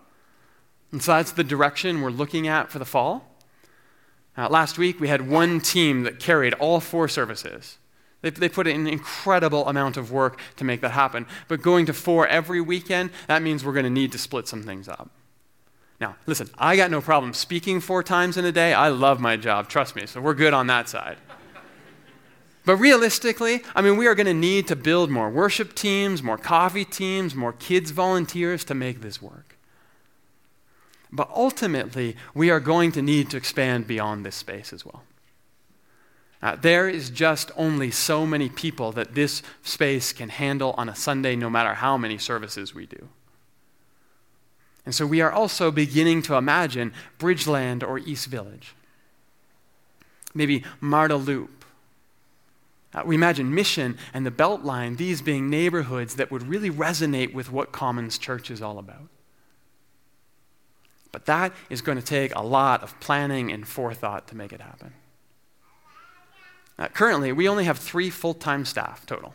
And 0.92 1.02
so 1.02 1.12
that's 1.12 1.32
the 1.32 1.44
direction 1.44 2.00
we're 2.00 2.10
looking 2.10 2.48
at 2.48 2.70
for 2.70 2.78
the 2.78 2.84
fall. 2.84 3.36
Uh, 4.36 4.48
last 4.48 4.78
week, 4.78 5.00
we 5.00 5.08
had 5.08 5.28
one 5.28 5.60
team 5.60 6.04
that 6.04 6.20
carried 6.20 6.54
all 6.54 6.80
four 6.80 7.08
services. 7.08 7.78
They, 8.20 8.30
they 8.30 8.48
put 8.48 8.66
in 8.66 8.80
an 8.80 8.86
incredible 8.86 9.66
amount 9.68 9.96
of 9.96 10.10
work 10.10 10.40
to 10.56 10.64
make 10.64 10.80
that 10.80 10.90
happen. 10.90 11.26
But 11.46 11.62
going 11.62 11.86
to 11.86 11.92
four 11.92 12.26
every 12.26 12.60
weekend, 12.60 13.10
that 13.28 13.42
means 13.42 13.64
we're 13.64 13.72
going 13.72 13.84
to 13.84 13.90
need 13.90 14.12
to 14.12 14.18
split 14.18 14.48
some 14.48 14.62
things 14.62 14.88
up. 14.88 15.10
Now, 16.00 16.16
listen, 16.26 16.48
I 16.58 16.76
got 16.76 16.90
no 16.90 17.00
problem 17.00 17.32
speaking 17.32 17.80
four 17.80 18.02
times 18.02 18.36
in 18.36 18.44
a 18.44 18.52
day. 18.52 18.72
I 18.72 18.88
love 18.88 19.20
my 19.20 19.36
job, 19.36 19.68
trust 19.68 19.96
me, 19.96 20.06
so 20.06 20.20
we're 20.20 20.34
good 20.34 20.54
on 20.54 20.68
that 20.68 20.88
side. 20.88 21.16
But 22.64 22.76
realistically, 22.76 23.62
I 23.74 23.80
mean, 23.80 23.96
we 23.96 24.06
are 24.06 24.14
going 24.14 24.26
to 24.26 24.34
need 24.34 24.68
to 24.68 24.76
build 24.76 25.10
more 25.10 25.30
worship 25.30 25.74
teams, 25.74 26.22
more 26.22 26.36
coffee 26.36 26.84
teams, 26.84 27.34
more 27.34 27.52
kids 27.52 27.90
volunteers 27.92 28.62
to 28.64 28.74
make 28.74 29.00
this 29.00 29.22
work. 29.22 29.56
But 31.10 31.30
ultimately, 31.34 32.14
we 32.34 32.50
are 32.50 32.60
going 32.60 32.92
to 32.92 33.02
need 33.02 33.30
to 33.30 33.36
expand 33.36 33.86
beyond 33.86 34.24
this 34.24 34.36
space 34.36 34.72
as 34.72 34.84
well. 34.84 35.02
Uh, 36.40 36.56
there 36.56 36.88
is 36.88 37.10
just 37.10 37.50
only 37.56 37.90
so 37.90 38.24
many 38.24 38.48
people 38.48 38.92
that 38.92 39.14
this 39.14 39.42
space 39.62 40.12
can 40.12 40.28
handle 40.28 40.74
on 40.78 40.88
a 40.88 40.94
Sunday, 40.94 41.34
no 41.34 41.50
matter 41.50 41.74
how 41.74 41.96
many 41.96 42.16
services 42.16 42.74
we 42.74 42.86
do. 42.86 43.08
And 44.86 44.94
so 44.94 45.04
we 45.04 45.20
are 45.20 45.32
also 45.32 45.70
beginning 45.70 46.22
to 46.22 46.36
imagine 46.36 46.92
Bridgeland 47.18 47.82
or 47.82 47.98
East 47.98 48.26
Village, 48.26 48.74
maybe 50.34 50.64
Marda 50.80 51.16
Loop 51.16 51.58
uh, 52.94 53.02
we 53.04 53.14
imagine 53.14 53.54
Mission 53.54 53.98
and 54.14 54.24
the 54.24 54.30
Beltline, 54.30 54.96
these 54.96 55.20
being 55.20 55.50
neighborhoods 55.50 56.14
that 56.14 56.30
would 56.30 56.42
really 56.42 56.70
resonate 56.70 57.34
with 57.34 57.52
what 57.52 57.70
Commons 57.70 58.16
Church 58.16 58.50
is 58.50 58.62
all 58.62 58.78
about. 58.78 59.08
But 61.12 61.26
that 61.26 61.52
is 61.68 61.82
going 61.82 61.98
to 61.98 62.04
take 62.04 62.34
a 62.34 62.42
lot 62.42 62.82
of 62.82 62.98
planning 63.00 63.52
and 63.52 63.66
forethought 63.66 64.28
to 64.28 64.36
make 64.36 64.52
it 64.52 64.60
happen. 64.60 64.94
Uh, 66.78 66.88
currently, 66.88 67.32
we 67.32 67.48
only 67.48 67.64
have 67.64 67.78
three 67.78 68.10
full 68.10 68.34
time 68.34 68.64
staff 68.64 69.04
total. 69.06 69.34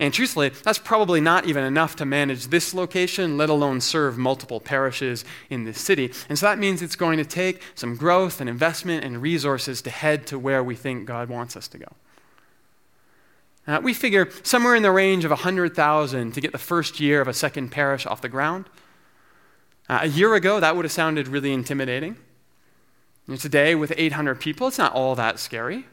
And 0.00 0.12
truthfully, 0.12 0.48
that's 0.48 0.78
probably 0.78 1.20
not 1.20 1.46
even 1.46 1.62
enough 1.62 1.94
to 1.96 2.04
manage 2.04 2.48
this 2.48 2.74
location, 2.74 3.36
let 3.36 3.48
alone 3.48 3.80
serve 3.80 4.18
multiple 4.18 4.58
parishes 4.58 5.24
in 5.48 5.64
this 5.64 5.80
city. 5.80 6.12
And 6.28 6.38
so 6.38 6.46
that 6.46 6.58
means 6.58 6.82
it's 6.82 6.96
going 6.96 7.18
to 7.18 7.24
take 7.24 7.62
some 7.76 7.94
growth 7.96 8.40
and 8.40 8.50
investment 8.50 9.04
and 9.04 9.22
resources 9.22 9.80
to 9.82 9.90
head 9.90 10.26
to 10.26 10.38
where 10.38 10.64
we 10.64 10.74
think 10.74 11.06
God 11.06 11.28
wants 11.28 11.56
us 11.56 11.68
to 11.68 11.78
go. 11.78 11.86
Uh, 13.66 13.80
we 13.82 13.94
figure 13.94 14.28
somewhere 14.42 14.74
in 14.74 14.82
the 14.82 14.90
range 14.90 15.24
of 15.24 15.30
100,000 15.30 16.32
to 16.32 16.40
get 16.40 16.52
the 16.52 16.58
first 16.58 17.00
year 17.00 17.20
of 17.20 17.28
a 17.28 17.32
second 17.32 17.70
parish 17.70 18.04
off 18.04 18.20
the 18.20 18.28
ground. 18.28 18.68
Uh, 19.88 20.00
a 20.02 20.08
year 20.08 20.34
ago, 20.34 20.60
that 20.60 20.76
would 20.76 20.84
have 20.84 20.92
sounded 20.92 21.28
really 21.28 21.52
intimidating. 21.52 22.16
And 23.26 23.38
today, 23.38 23.74
with 23.74 23.92
800 23.96 24.40
people, 24.40 24.68
it's 24.68 24.78
not 24.78 24.92
all 24.92 25.14
that 25.14 25.38
scary. 25.38 25.86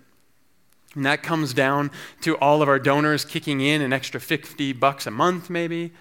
And 0.95 1.05
that 1.05 1.23
comes 1.23 1.53
down 1.53 1.91
to 2.21 2.35
all 2.37 2.61
of 2.61 2.67
our 2.67 2.79
donors 2.79 3.23
kicking 3.23 3.61
in 3.61 3.81
an 3.81 3.93
extra 3.93 4.19
50 4.19 4.73
bucks 4.73 5.07
a 5.07 5.11
month, 5.11 5.49
maybe. 5.49 5.93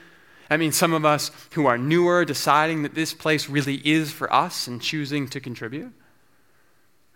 I 0.51 0.57
mean, 0.57 0.73
some 0.73 0.93
of 0.93 1.05
us 1.05 1.31
who 1.53 1.67
are 1.67 1.79
newer 1.79 2.25
deciding 2.25 2.83
that 2.83 2.97
this 2.97 3.15
place 3.15 3.49
really 3.49 3.77
is 3.87 4.11
for 4.11 4.33
us 4.33 4.67
and 4.67 4.83
choosing 4.83 5.29
to 5.29 5.41
contribute. 5.41 5.93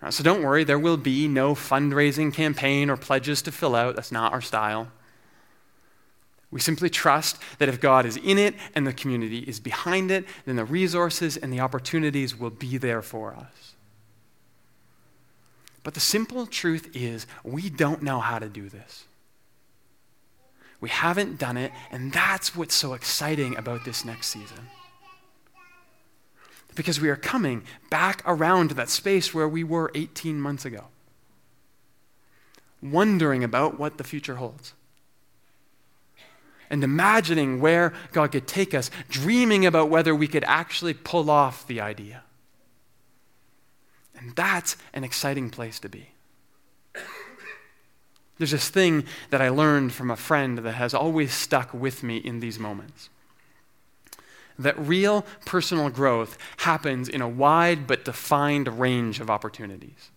Uh, 0.01 0.11
so 0.11 0.23
don't 0.23 0.43
worry, 0.43 0.63
there 0.63 0.79
will 0.79 0.97
be 0.97 1.27
no 1.27 1.55
fundraising 1.55 2.33
campaign 2.33 2.91
or 2.91 2.97
pledges 2.97 3.43
to 3.43 3.51
fill 3.51 3.75
out. 3.75 3.97
That's 3.97 4.13
not 4.13 4.33
our 4.33 4.41
style. 4.41 4.93
We 6.53 6.61
simply 6.61 6.91
trust 6.91 7.39
that 7.59 7.69
if 7.69 7.81
God 7.81 8.07
is 8.07 8.17
in 8.17 8.39
it 8.39 8.55
and 8.77 8.87
the 8.87 8.93
community 8.93 9.39
is 9.39 9.59
behind 9.59 10.13
it, 10.13 10.25
then 10.45 10.55
the 10.55 10.65
resources 10.65 11.37
and 11.37 11.53
the 11.53 11.59
opportunities 11.59 12.39
will 12.39 12.51
be 12.51 12.79
there 12.79 13.03
for 13.03 13.35
us. 13.35 13.75
But 15.85 15.95
the 15.95 16.01
simple 16.01 16.47
truth 16.47 16.91
is, 16.97 17.27
we 17.45 17.71
don't 17.71 18.03
know 18.03 18.19
how 18.19 18.41
to 18.41 18.49
do 18.49 18.69
this. 18.69 19.05
We 20.81 20.89
haven't 20.89 21.39
done 21.39 21.57
it, 21.57 21.73
and 21.93 22.13
that's 22.13 22.57
what's 22.57 22.75
so 22.75 22.95
exciting 22.95 23.57
about 23.57 23.85
this 23.85 24.05
next 24.05 24.29
season. 24.29 24.69
Because 26.75 27.01
we 27.01 27.09
are 27.11 27.17
coming 27.17 27.63
back 27.91 28.23
around 28.27 28.69
to 28.71 28.75
that 28.75 28.89
space 28.89 29.33
where 29.33 29.49
we 29.49 29.63
were 29.63 29.93
18 29.95 30.41
months 30.41 30.65
ago, 30.65 30.87
wondering 32.83 33.45
about 33.45 33.79
what 33.79 33.99
the 33.99 34.05
future 34.05 34.37
holds. 34.37 34.73
And 36.71 36.83
imagining 36.83 37.61
where 37.61 37.93
God 38.13 38.33
could 38.33 38.47
take 38.47 38.75
us, 38.75 38.91
dreaming 39.09 39.67
about 39.67 39.91
whether 39.91 40.15
we 40.15 40.27
could 40.27 40.45
actually 40.45 40.95
pull 40.95 41.31
off 41.31 41.67
the 41.67 41.81
idea. 41.81 42.24
And 44.25 44.35
that's 44.35 44.79
an 44.95 45.05
exciting 45.05 45.51
place 45.51 45.79
to 45.81 45.89
be. 45.91 46.09
There's 48.39 48.53
this 48.53 48.71
thing 48.71 49.05
that 49.29 49.43
I 49.43 49.51
learned 49.51 49.93
from 49.93 50.11
a 50.11 50.17
friend 50.17 50.59
that 50.59 50.73
has 50.73 50.95
always 50.95 51.35
stuck 51.35 51.75
with 51.75 52.03
me 52.03 52.17
in 52.17 52.41
these 52.41 52.59
moments. 52.59 53.11
That 54.59 54.79
real 54.79 55.27
personal 55.45 55.91
growth 55.91 56.39
happens 56.59 57.07
in 57.07 57.21
a 57.21 57.29
wide 57.29 57.87
but 57.87 58.07
defined 58.07 58.81
range 58.81 59.21
of 59.21 59.29
opportunities. 59.29 60.11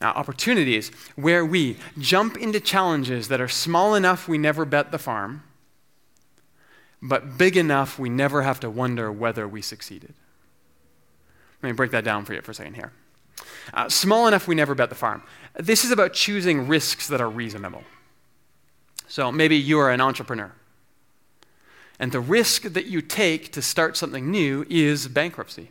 Now, 0.00 0.10
opportunities 0.10 0.88
where 1.14 1.46
we 1.46 1.76
jump 1.98 2.36
into 2.36 2.58
challenges 2.58 3.28
that 3.28 3.40
are 3.40 3.48
small 3.48 3.94
enough 3.94 4.26
we 4.26 4.38
never 4.38 4.64
bet 4.64 4.90
the 4.90 4.98
farm, 4.98 5.44
but 7.00 7.38
big 7.38 7.56
enough 7.56 7.96
we 7.96 8.08
never 8.08 8.42
have 8.42 8.58
to 8.60 8.68
wonder 8.68 9.12
whether 9.12 9.46
we 9.46 9.62
succeeded. 9.62 10.14
Let 11.64 11.70
me 11.70 11.76
break 11.76 11.92
that 11.92 12.04
down 12.04 12.26
for 12.26 12.34
you 12.34 12.42
for 12.42 12.50
a 12.50 12.54
second 12.54 12.74
here. 12.74 12.92
Uh, 13.72 13.88
small 13.88 14.28
enough 14.28 14.46
we 14.46 14.54
never 14.54 14.74
bet 14.74 14.90
the 14.90 14.94
farm. 14.94 15.22
This 15.54 15.82
is 15.82 15.90
about 15.90 16.12
choosing 16.12 16.68
risks 16.68 17.08
that 17.08 17.22
are 17.22 17.30
reasonable. 17.30 17.84
So 19.08 19.32
maybe 19.32 19.56
you 19.56 19.78
are 19.78 19.90
an 19.90 20.02
entrepreneur. 20.02 20.52
And 21.98 22.12
the 22.12 22.20
risk 22.20 22.64
that 22.64 22.84
you 22.84 23.00
take 23.00 23.50
to 23.52 23.62
start 23.62 23.96
something 23.96 24.30
new 24.30 24.66
is 24.68 25.08
bankruptcy. 25.08 25.70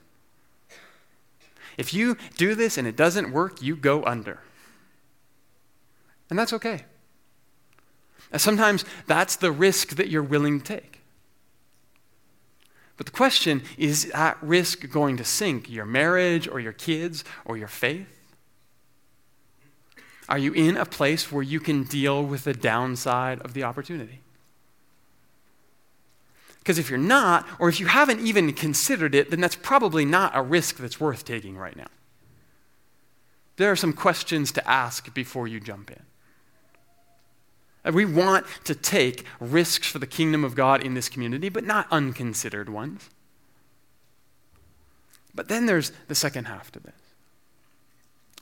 If 1.78 1.94
you 1.94 2.18
do 2.38 2.56
this 2.56 2.80
and 2.80 2.88
it 2.88 2.96
doesn't 2.96 3.32
work, 3.32 3.62
you 3.62 3.76
go 3.76 4.04
under. 4.04 4.40
And 6.32 6.40
that's 6.40 6.54
okay. 6.54 6.86
Sometimes 8.36 8.84
that's 9.06 9.36
the 9.36 9.52
risk 9.52 9.90
that 9.90 10.08
you're 10.10 10.24
willing 10.24 10.60
to 10.60 10.66
take. 10.66 11.03
But 12.98 13.08
the 13.08 13.12
question 13.12 13.64
is 13.78 14.12
that 14.12 14.38
risk 14.42 14.90
going 14.90 15.18
to 15.18 15.24
sink 15.24 15.70
your 15.70 15.86
marriage 15.86 16.48
or 16.48 16.60
your 16.60 16.74
kids 16.74 17.24
or 17.46 17.58
your 17.58 17.68
faith? 17.68 18.08
Are 20.30 20.38
you 20.38 20.54
in 20.54 20.78
a 20.78 20.86
place 20.86 21.32
where 21.32 21.44
you 21.44 21.60
can 21.60 21.84
deal 21.84 22.24
with 22.24 22.44
the 22.44 22.54
downside 22.54 23.40
of 23.42 23.54
the 23.54 23.64
opportunity? 23.64 24.22
Because 26.60 26.80
if 26.80 26.90
you're 26.90 26.98
not, 26.98 27.46
or 27.60 27.68
if 27.68 27.82
you 27.82 27.88
haven't 27.88 28.26
even 28.26 28.54
considered 28.54 29.14
it, 29.14 29.30
then 29.30 29.42
that's 29.42 29.58
probably 29.58 30.06
not 30.06 30.32
a 30.34 30.42
risk 30.42 30.78
that's 30.78 30.98
worth 30.98 31.26
taking 31.26 31.58
right 31.58 31.76
now. 31.76 31.90
There 33.58 33.70
are 33.70 33.76
some 33.76 33.92
questions 33.92 34.52
to 34.54 34.68
ask 34.68 35.14
before 35.14 35.48
you 35.48 35.60
jump 35.60 35.92
in. 35.92 36.02
And 37.84 37.94
we 37.94 38.06
want 38.06 38.46
to 38.64 38.76
take 38.76 39.26
risks 39.40 39.88
for 39.88 40.00
the 40.00 40.08
kingdom 40.08 40.44
of 40.44 40.56
God 40.56 40.82
in 40.82 40.94
this 40.94 41.10
community, 41.10 41.50
but 41.50 41.66
not 41.66 41.88
unconsidered 41.92 42.70
ones. 42.70 43.10
But 45.36 45.48
then 45.48 45.66
there's 45.66 45.92
the 46.08 46.16
second 46.16 46.46
half 46.46 46.72
to 46.72 46.80
this 46.80 46.94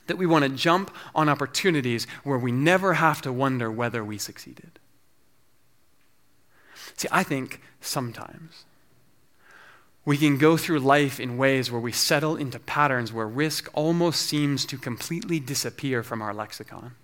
that 0.08 0.18
we 0.18 0.26
want 0.26 0.44
to 0.44 0.50
jump 0.50 0.94
on 1.16 1.30
opportunities 1.30 2.06
where 2.24 2.38
we 2.38 2.52
never 2.52 2.96
have 2.96 3.22
to 3.22 3.32
wonder 3.32 3.72
whether 3.72 4.04
we 4.04 4.18
succeeded. 4.18 4.78
See, 6.98 7.08
I 7.12 7.24
think 7.24 7.62
sometimes 7.80 8.66
we 10.04 10.18
can 10.18 10.38
go 10.38 10.58
through 10.58 10.80
life 10.80 11.20
in 11.20 11.38
ways 11.38 11.72
where 11.72 11.80
we 11.80 11.92
settle 11.92 12.36
into 12.36 12.60
patterns 12.60 13.14
where 13.14 13.28
risk 13.28 13.70
almost 13.74 14.24
seems 14.24 14.66
to 14.66 14.78
completely 14.78 15.40
disappear 15.40 16.04
from 16.04 16.22
our 16.22 16.34
lexicon. 16.34 16.96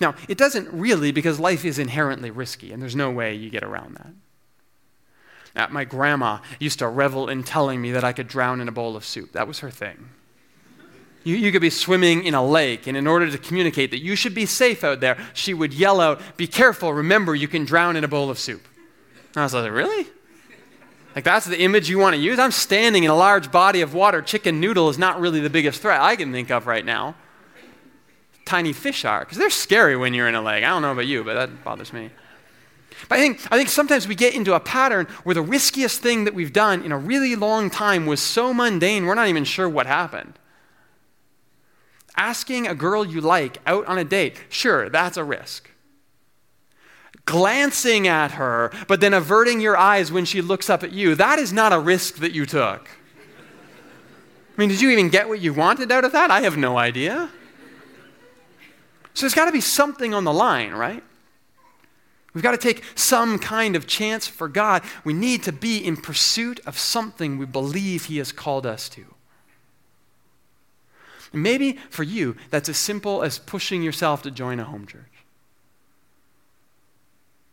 Now, 0.00 0.14
it 0.28 0.38
doesn't 0.38 0.68
really 0.72 1.12
because 1.12 1.40
life 1.40 1.64
is 1.64 1.78
inherently 1.78 2.30
risky, 2.30 2.72
and 2.72 2.80
there's 2.80 2.96
no 2.96 3.10
way 3.10 3.34
you 3.34 3.50
get 3.50 3.62
around 3.62 3.96
that. 3.96 4.12
Now, 5.54 5.68
my 5.70 5.84
grandma 5.84 6.38
used 6.60 6.78
to 6.78 6.88
revel 6.88 7.28
in 7.28 7.42
telling 7.42 7.80
me 7.80 7.90
that 7.92 8.04
I 8.04 8.12
could 8.12 8.28
drown 8.28 8.60
in 8.60 8.68
a 8.68 8.72
bowl 8.72 8.96
of 8.96 9.04
soup. 9.04 9.32
That 9.32 9.48
was 9.48 9.58
her 9.60 9.70
thing. 9.70 10.10
You, 11.24 11.34
you 11.34 11.50
could 11.50 11.62
be 11.62 11.70
swimming 11.70 12.24
in 12.24 12.34
a 12.34 12.46
lake, 12.46 12.86
and 12.86 12.96
in 12.96 13.06
order 13.06 13.30
to 13.30 13.38
communicate 13.38 13.90
that 13.90 14.02
you 14.02 14.14
should 14.14 14.34
be 14.34 14.46
safe 14.46 14.84
out 14.84 15.00
there, 15.00 15.18
she 15.34 15.52
would 15.52 15.74
yell 15.74 16.00
out, 16.00 16.20
Be 16.36 16.46
careful, 16.46 16.92
remember, 16.92 17.34
you 17.34 17.48
can 17.48 17.64
drown 17.64 17.96
in 17.96 18.04
a 18.04 18.08
bowl 18.08 18.30
of 18.30 18.38
soup. 18.38 18.66
And 19.34 19.38
I 19.38 19.42
was 19.42 19.54
like, 19.54 19.70
Really? 19.72 20.06
Like, 21.16 21.24
that's 21.24 21.46
the 21.46 21.60
image 21.60 21.90
you 21.90 21.98
want 21.98 22.14
to 22.14 22.22
use? 22.22 22.38
I'm 22.38 22.52
standing 22.52 23.02
in 23.02 23.10
a 23.10 23.16
large 23.16 23.50
body 23.50 23.80
of 23.80 23.92
water. 23.92 24.22
Chicken 24.22 24.60
noodle 24.60 24.88
is 24.88 24.98
not 24.98 25.18
really 25.18 25.40
the 25.40 25.50
biggest 25.50 25.82
threat 25.82 26.00
I 26.00 26.14
can 26.14 26.30
think 26.30 26.50
of 26.50 26.68
right 26.68 26.84
now 26.84 27.16
tiny 28.48 28.72
fish 28.72 29.04
are, 29.04 29.20
because 29.20 29.38
they're 29.38 29.50
scary 29.50 29.96
when 29.96 30.14
you're 30.14 30.26
in 30.26 30.34
a 30.34 30.42
lake. 30.42 30.64
I 30.64 30.68
don't 30.70 30.82
know 30.82 30.92
about 30.92 31.06
you, 31.06 31.22
but 31.22 31.34
that 31.34 31.62
bothers 31.62 31.92
me. 31.92 32.10
But 33.08 33.18
I 33.18 33.20
think, 33.20 33.46
I 33.50 33.56
think 33.56 33.68
sometimes 33.68 34.08
we 34.08 34.14
get 34.14 34.34
into 34.34 34.54
a 34.54 34.60
pattern 34.60 35.06
where 35.22 35.34
the 35.34 35.42
riskiest 35.42 36.00
thing 36.00 36.24
that 36.24 36.34
we've 36.34 36.52
done 36.52 36.82
in 36.82 36.90
a 36.90 36.98
really 36.98 37.36
long 37.36 37.70
time 37.70 38.06
was 38.06 38.20
so 38.20 38.52
mundane, 38.52 39.06
we're 39.06 39.14
not 39.14 39.28
even 39.28 39.44
sure 39.44 39.68
what 39.68 39.86
happened. 39.86 40.34
Asking 42.16 42.66
a 42.66 42.74
girl 42.74 43.04
you 43.04 43.20
like 43.20 43.58
out 43.66 43.86
on 43.86 43.98
a 43.98 44.04
date, 44.04 44.42
sure, 44.48 44.88
that's 44.88 45.16
a 45.16 45.22
risk. 45.22 45.70
Glancing 47.26 48.08
at 48.08 48.32
her, 48.32 48.72
but 48.88 49.00
then 49.00 49.14
averting 49.14 49.60
your 49.60 49.76
eyes 49.76 50.10
when 50.10 50.24
she 50.24 50.40
looks 50.40 50.68
up 50.68 50.82
at 50.82 50.92
you, 50.92 51.14
that 51.14 51.38
is 51.38 51.52
not 51.52 51.72
a 51.72 51.78
risk 51.78 52.16
that 52.16 52.32
you 52.32 52.46
took. 52.46 52.88
I 52.88 54.60
mean, 54.60 54.70
did 54.70 54.80
you 54.80 54.90
even 54.90 55.08
get 55.08 55.28
what 55.28 55.40
you 55.40 55.52
wanted 55.52 55.92
out 55.92 56.04
of 56.04 56.12
that? 56.12 56.32
I 56.32 56.40
have 56.40 56.56
no 56.56 56.78
idea. 56.78 57.30
So 59.18 59.22
there's 59.22 59.34
got 59.34 59.46
to 59.46 59.52
be 59.52 59.60
something 59.60 60.14
on 60.14 60.22
the 60.22 60.32
line, 60.32 60.70
right? 60.70 61.02
We've 62.34 62.42
got 62.44 62.52
to 62.52 62.56
take 62.56 62.84
some 62.94 63.40
kind 63.40 63.74
of 63.74 63.88
chance 63.88 64.28
for 64.28 64.46
God. 64.46 64.84
We 65.02 65.12
need 65.12 65.42
to 65.42 65.50
be 65.50 65.84
in 65.84 65.96
pursuit 65.96 66.60
of 66.64 66.78
something 66.78 67.36
we 67.36 67.44
believe 67.44 68.04
He 68.04 68.18
has 68.18 68.30
called 68.30 68.64
us 68.64 68.88
to. 68.90 69.04
maybe 71.32 71.72
for 71.90 72.04
you, 72.04 72.36
that's 72.50 72.68
as 72.68 72.76
simple 72.76 73.24
as 73.24 73.40
pushing 73.40 73.82
yourself 73.82 74.22
to 74.22 74.30
join 74.30 74.60
a 74.60 74.64
home 74.64 74.86
church. 74.86 75.02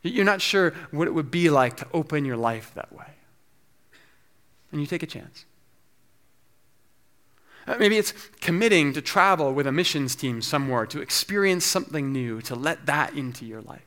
You're 0.03 0.23
not 0.23 0.43
sure 0.43 0.71
what 0.91 1.07
it 1.07 1.15
would 1.15 1.31
be 1.31 1.49
like 1.49 1.77
to 1.77 1.87
open 1.95 2.25
your 2.25 2.37
life 2.37 2.73
that 2.75 2.93
way. 2.93 3.09
And 4.71 4.81
you 4.81 4.85
take 4.85 5.01
a 5.01 5.07
chance. 5.07 5.45
Uh, 7.67 7.75
maybe 7.79 7.97
it's 7.97 8.13
committing 8.41 8.93
to 8.93 9.01
travel 9.01 9.53
with 9.53 9.65
a 9.65 9.71
missions 9.71 10.15
team 10.15 10.41
somewhere, 10.41 10.85
to 10.85 11.01
experience 11.01 11.65
something 11.65 12.11
new, 12.11 12.41
to 12.41 12.55
let 12.55 12.85
that 12.85 13.13
into 13.13 13.45
your 13.45 13.61
life. 13.61 13.85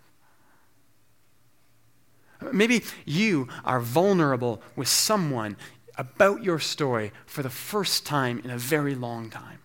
Uh, 2.41 2.49
maybe 2.53 2.83
you 3.05 3.49
are 3.65 3.81
vulnerable 3.81 4.61
with 4.75 4.89
someone 4.89 5.57
about 5.97 6.43
your 6.43 6.59
story 6.59 7.13
for 7.27 7.43
the 7.43 7.51
first 7.51 8.07
time 8.07 8.41
in 8.45 8.51
a 8.51 8.59
very 8.59 8.95
long 8.95 9.31
time. 9.31 9.59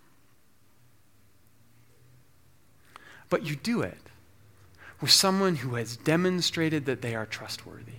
But 3.29 3.45
you 3.45 3.55
do 3.55 3.81
it 3.81 3.97
with 5.01 5.11
someone 5.11 5.57
who 5.57 5.75
has 5.75 5.97
demonstrated 5.97 6.85
that 6.85 7.01
they 7.01 7.15
are 7.15 7.25
trustworthy. 7.25 7.92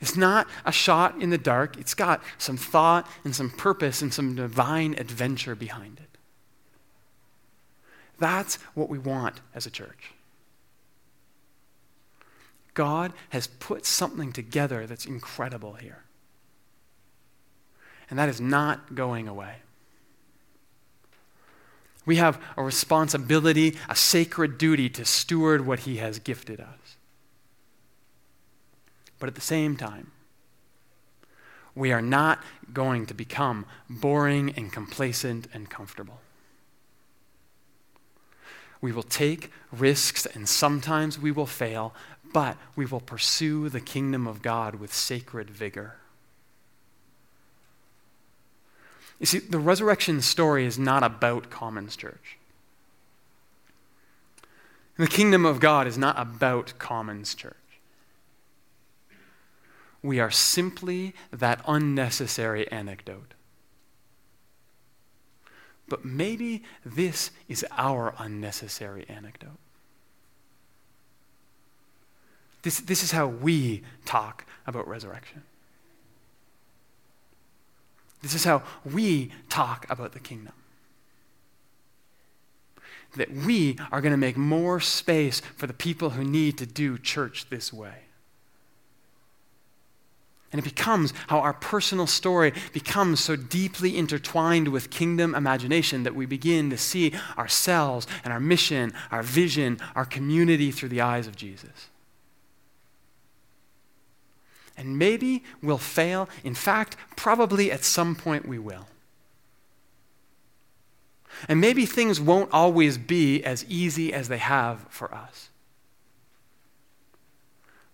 It's 0.00 0.16
not 0.16 0.46
a 0.64 0.72
shot 0.72 1.20
in 1.20 1.30
the 1.30 1.38
dark, 1.38 1.76
it's 1.76 1.94
got 1.94 2.22
some 2.38 2.56
thought 2.56 3.08
and 3.24 3.34
some 3.34 3.50
purpose 3.50 4.02
and 4.02 4.12
some 4.12 4.34
divine 4.34 4.94
adventure 4.98 5.54
behind 5.54 5.98
it. 6.00 6.18
That's 8.18 8.56
what 8.74 8.88
we 8.88 8.98
want 8.98 9.40
as 9.54 9.66
a 9.66 9.70
church. 9.70 10.12
God 12.74 13.12
has 13.30 13.46
put 13.46 13.86
something 13.86 14.32
together 14.32 14.86
that's 14.86 15.06
incredible 15.06 15.74
here. 15.74 16.04
And 18.10 18.18
that 18.18 18.28
is 18.28 18.40
not 18.40 18.94
going 18.94 19.28
away. 19.28 19.56
We 22.06 22.16
have 22.16 22.40
a 22.56 22.62
responsibility, 22.62 23.78
a 23.88 23.96
sacred 23.96 24.58
duty 24.58 24.90
to 24.90 25.04
steward 25.04 25.66
what 25.66 25.80
He 25.80 25.96
has 25.96 26.18
gifted 26.18 26.60
us. 26.60 26.96
But 29.24 29.28
at 29.28 29.36
the 29.36 29.40
same 29.40 29.74
time, 29.78 30.10
we 31.74 31.92
are 31.92 32.02
not 32.02 32.44
going 32.74 33.06
to 33.06 33.14
become 33.14 33.64
boring 33.88 34.52
and 34.54 34.70
complacent 34.70 35.48
and 35.54 35.70
comfortable. 35.70 36.20
We 38.82 38.92
will 38.92 39.02
take 39.02 39.50
risks 39.72 40.26
and 40.26 40.46
sometimes 40.46 41.18
we 41.18 41.30
will 41.30 41.46
fail, 41.46 41.94
but 42.34 42.58
we 42.76 42.84
will 42.84 43.00
pursue 43.00 43.70
the 43.70 43.80
kingdom 43.80 44.26
of 44.26 44.42
God 44.42 44.74
with 44.74 44.92
sacred 44.92 45.48
vigor. 45.48 45.96
You 49.18 49.24
see, 49.24 49.38
the 49.38 49.58
resurrection 49.58 50.20
story 50.20 50.66
is 50.66 50.78
not 50.78 51.02
about 51.02 51.48
Commons 51.48 51.96
Church. 51.96 52.36
The 54.98 55.06
kingdom 55.06 55.46
of 55.46 55.60
God 55.60 55.86
is 55.86 55.96
not 55.96 56.20
about 56.20 56.74
Commons 56.78 57.34
Church 57.34 57.56
we 60.04 60.20
are 60.20 60.30
simply 60.30 61.14
that 61.32 61.62
unnecessary 61.66 62.70
anecdote. 62.70 63.32
But 65.88 66.04
maybe 66.04 66.62
this 66.84 67.30
is 67.48 67.64
our 67.72 68.14
unnecessary 68.18 69.06
anecdote. 69.08 69.58
This, 72.60 72.80
this 72.80 73.02
is 73.02 73.12
how 73.12 73.26
we 73.26 73.82
talk 74.04 74.44
about 74.66 74.86
resurrection. 74.86 75.42
This 78.20 78.34
is 78.34 78.44
how 78.44 78.62
we 78.84 79.32
talk 79.48 79.86
about 79.88 80.12
the 80.12 80.20
kingdom. 80.20 80.52
That 83.16 83.32
we 83.32 83.78
are 83.90 84.02
going 84.02 84.12
to 84.12 84.18
make 84.18 84.36
more 84.36 84.80
space 84.80 85.40
for 85.56 85.66
the 85.66 85.72
people 85.72 86.10
who 86.10 86.24
need 86.24 86.58
to 86.58 86.66
do 86.66 86.98
church 86.98 87.48
this 87.48 87.72
way. 87.72 88.03
And 90.54 90.60
it 90.60 90.64
becomes 90.64 91.12
how 91.26 91.40
our 91.40 91.52
personal 91.52 92.06
story 92.06 92.52
becomes 92.72 93.18
so 93.18 93.34
deeply 93.34 93.98
intertwined 93.98 94.68
with 94.68 94.88
kingdom 94.88 95.34
imagination 95.34 96.04
that 96.04 96.14
we 96.14 96.26
begin 96.26 96.70
to 96.70 96.78
see 96.78 97.12
ourselves 97.36 98.06
and 98.22 98.32
our 98.32 98.38
mission, 98.38 98.92
our 99.10 99.24
vision, 99.24 99.80
our 99.96 100.04
community 100.04 100.70
through 100.70 100.90
the 100.90 101.00
eyes 101.00 101.26
of 101.26 101.34
Jesus. 101.34 101.88
And 104.76 104.96
maybe 104.96 105.42
we'll 105.60 105.76
fail. 105.76 106.28
In 106.44 106.54
fact, 106.54 106.96
probably 107.16 107.72
at 107.72 107.82
some 107.82 108.14
point 108.14 108.46
we 108.46 108.60
will. 108.60 108.86
And 111.48 111.60
maybe 111.60 111.84
things 111.84 112.20
won't 112.20 112.52
always 112.52 112.96
be 112.96 113.42
as 113.42 113.64
easy 113.64 114.12
as 114.12 114.28
they 114.28 114.38
have 114.38 114.86
for 114.88 115.12
us. 115.12 115.50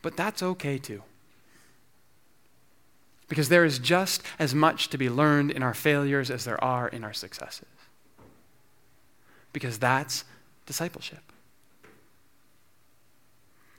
But 0.02 0.18
that's 0.18 0.42
okay 0.42 0.76
too. 0.76 1.04
Because 3.30 3.48
there 3.48 3.64
is 3.64 3.78
just 3.78 4.22
as 4.38 4.54
much 4.54 4.90
to 4.90 4.98
be 4.98 5.08
learned 5.08 5.52
in 5.52 5.62
our 5.62 5.72
failures 5.72 6.30
as 6.30 6.44
there 6.44 6.62
are 6.62 6.88
in 6.88 7.02
our 7.02 7.14
successes. 7.14 7.64
Because 9.54 9.78
that's 9.78 10.24
discipleship. 10.66 11.22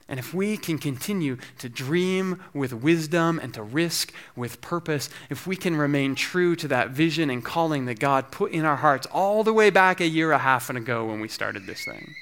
And 0.08 0.18
if 0.18 0.34
we 0.34 0.56
can 0.56 0.78
continue 0.78 1.38
to 1.58 1.68
dream 1.68 2.42
with 2.52 2.72
wisdom 2.72 3.38
and 3.38 3.54
to 3.54 3.62
risk 3.62 4.12
with 4.34 4.60
purpose, 4.60 5.08
if 5.30 5.46
we 5.46 5.56
can 5.56 5.76
remain 5.76 6.14
true 6.14 6.56
to 6.56 6.68
that 6.68 6.90
vision 6.90 7.30
and 7.30 7.44
calling 7.44 7.86
that 7.86 7.98
God 7.98 8.30
put 8.30 8.52
in 8.52 8.64
our 8.64 8.76
hearts 8.76 9.06
all 9.06 9.44
the 9.44 9.52
way 9.52 9.70
back 9.70 10.00
a 10.00 10.06
year 10.06 10.32
and 10.32 10.40
a 10.40 10.44
half 10.44 10.68
and 10.68 10.76
ago 10.76 11.06
when 11.06 11.20
we 11.20 11.28
started 11.28 11.66
this 11.66 11.84
thing, 11.84 12.14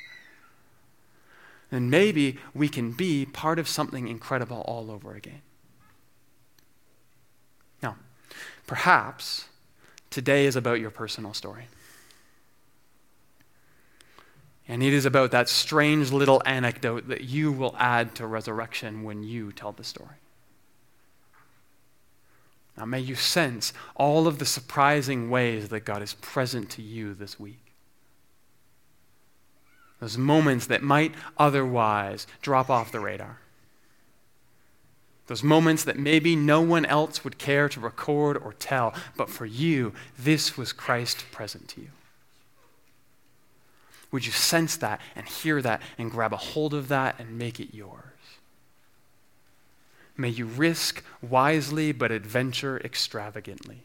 then 1.70 1.90
maybe 1.90 2.38
we 2.54 2.68
can 2.68 2.92
be 2.92 3.24
part 3.24 3.58
of 3.58 3.66
something 3.66 4.08
incredible 4.08 4.60
all 4.66 4.90
over 4.90 5.14
again. 5.14 5.42
Now, 7.82 7.96
perhaps 8.70 9.48
today 10.10 10.46
is 10.46 10.54
about 10.54 10.78
your 10.78 10.92
personal 10.92 11.34
story. 11.34 11.64
And 14.68 14.80
it 14.80 14.92
is 14.92 15.04
about 15.04 15.32
that 15.32 15.48
strange 15.48 16.12
little 16.12 16.40
anecdote 16.46 17.08
that 17.08 17.22
you 17.22 17.50
will 17.50 17.74
add 17.80 18.14
to 18.14 18.28
resurrection 18.28 19.02
when 19.02 19.24
you 19.24 19.50
tell 19.50 19.72
the 19.72 19.82
story. 19.82 20.20
Now, 22.78 22.84
may 22.84 23.00
you 23.00 23.16
sense 23.16 23.72
all 23.96 24.28
of 24.28 24.38
the 24.38 24.46
surprising 24.46 25.30
ways 25.30 25.70
that 25.70 25.80
God 25.80 26.00
is 26.00 26.14
present 26.14 26.70
to 26.70 26.80
you 26.80 27.12
this 27.12 27.40
week. 27.40 27.72
Those 29.98 30.16
moments 30.16 30.68
that 30.68 30.80
might 30.80 31.12
otherwise 31.36 32.28
drop 32.40 32.70
off 32.70 32.92
the 32.92 33.00
radar. 33.00 33.40
Those 35.30 35.44
moments 35.44 35.84
that 35.84 35.96
maybe 35.96 36.34
no 36.34 36.60
one 36.60 36.84
else 36.84 37.22
would 37.22 37.38
care 37.38 37.68
to 37.68 37.78
record 37.78 38.36
or 38.36 38.52
tell, 38.52 38.92
but 39.16 39.30
for 39.30 39.46
you, 39.46 39.92
this 40.18 40.56
was 40.56 40.72
Christ 40.72 41.24
present 41.30 41.68
to 41.68 41.82
you. 41.82 41.90
Would 44.10 44.26
you 44.26 44.32
sense 44.32 44.76
that 44.78 45.00
and 45.14 45.28
hear 45.28 45.62
that 45.62 45.82
and 45.96 46.10
grab 46.10 46.32
a 46.32 46.36
hold 46.36 46.74
of 46.74 46.88
that 46.88 47.14
and 47.20 47.38
make 47.38 47.60
it 47.60 47.72
yours? 47.72 48.02
May 50.16 50.30
you 50.30 50.46
risk 50.46 51.04
wisely 51.22 51.92
but 51.92 52.10
adventure 52.10 52.80
extravagantly. 52.80 53.82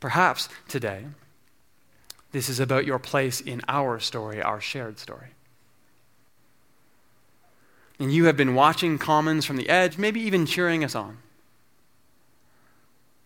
Perhaps 0.00 0.48
today, 0.66 1.04
this 2.32 2.48
is 2.48 2.58
about 2.58 2.86
your 2.86 2.98
place 2.98 3.40
in 3.40 3.62
our 3.68 4.00
story, 4.00 4.42
our 4.42 4.60
shared 4.60 4.98
story. 4.98 5.28
And 7.98 8.12
you 8.12 8.24
have 8.24 8.36
been 8.36 8.54
watching 8.54 8.98
Commons 8.98 9.44
from 9.44 9.56
the 9.56 9.68
edge, 9.68 9.98
maybe 9.98 10.20
even 10.20 10.46
cheering 10.46 10.84
us 10.84 10.94
on. 10.94 11.18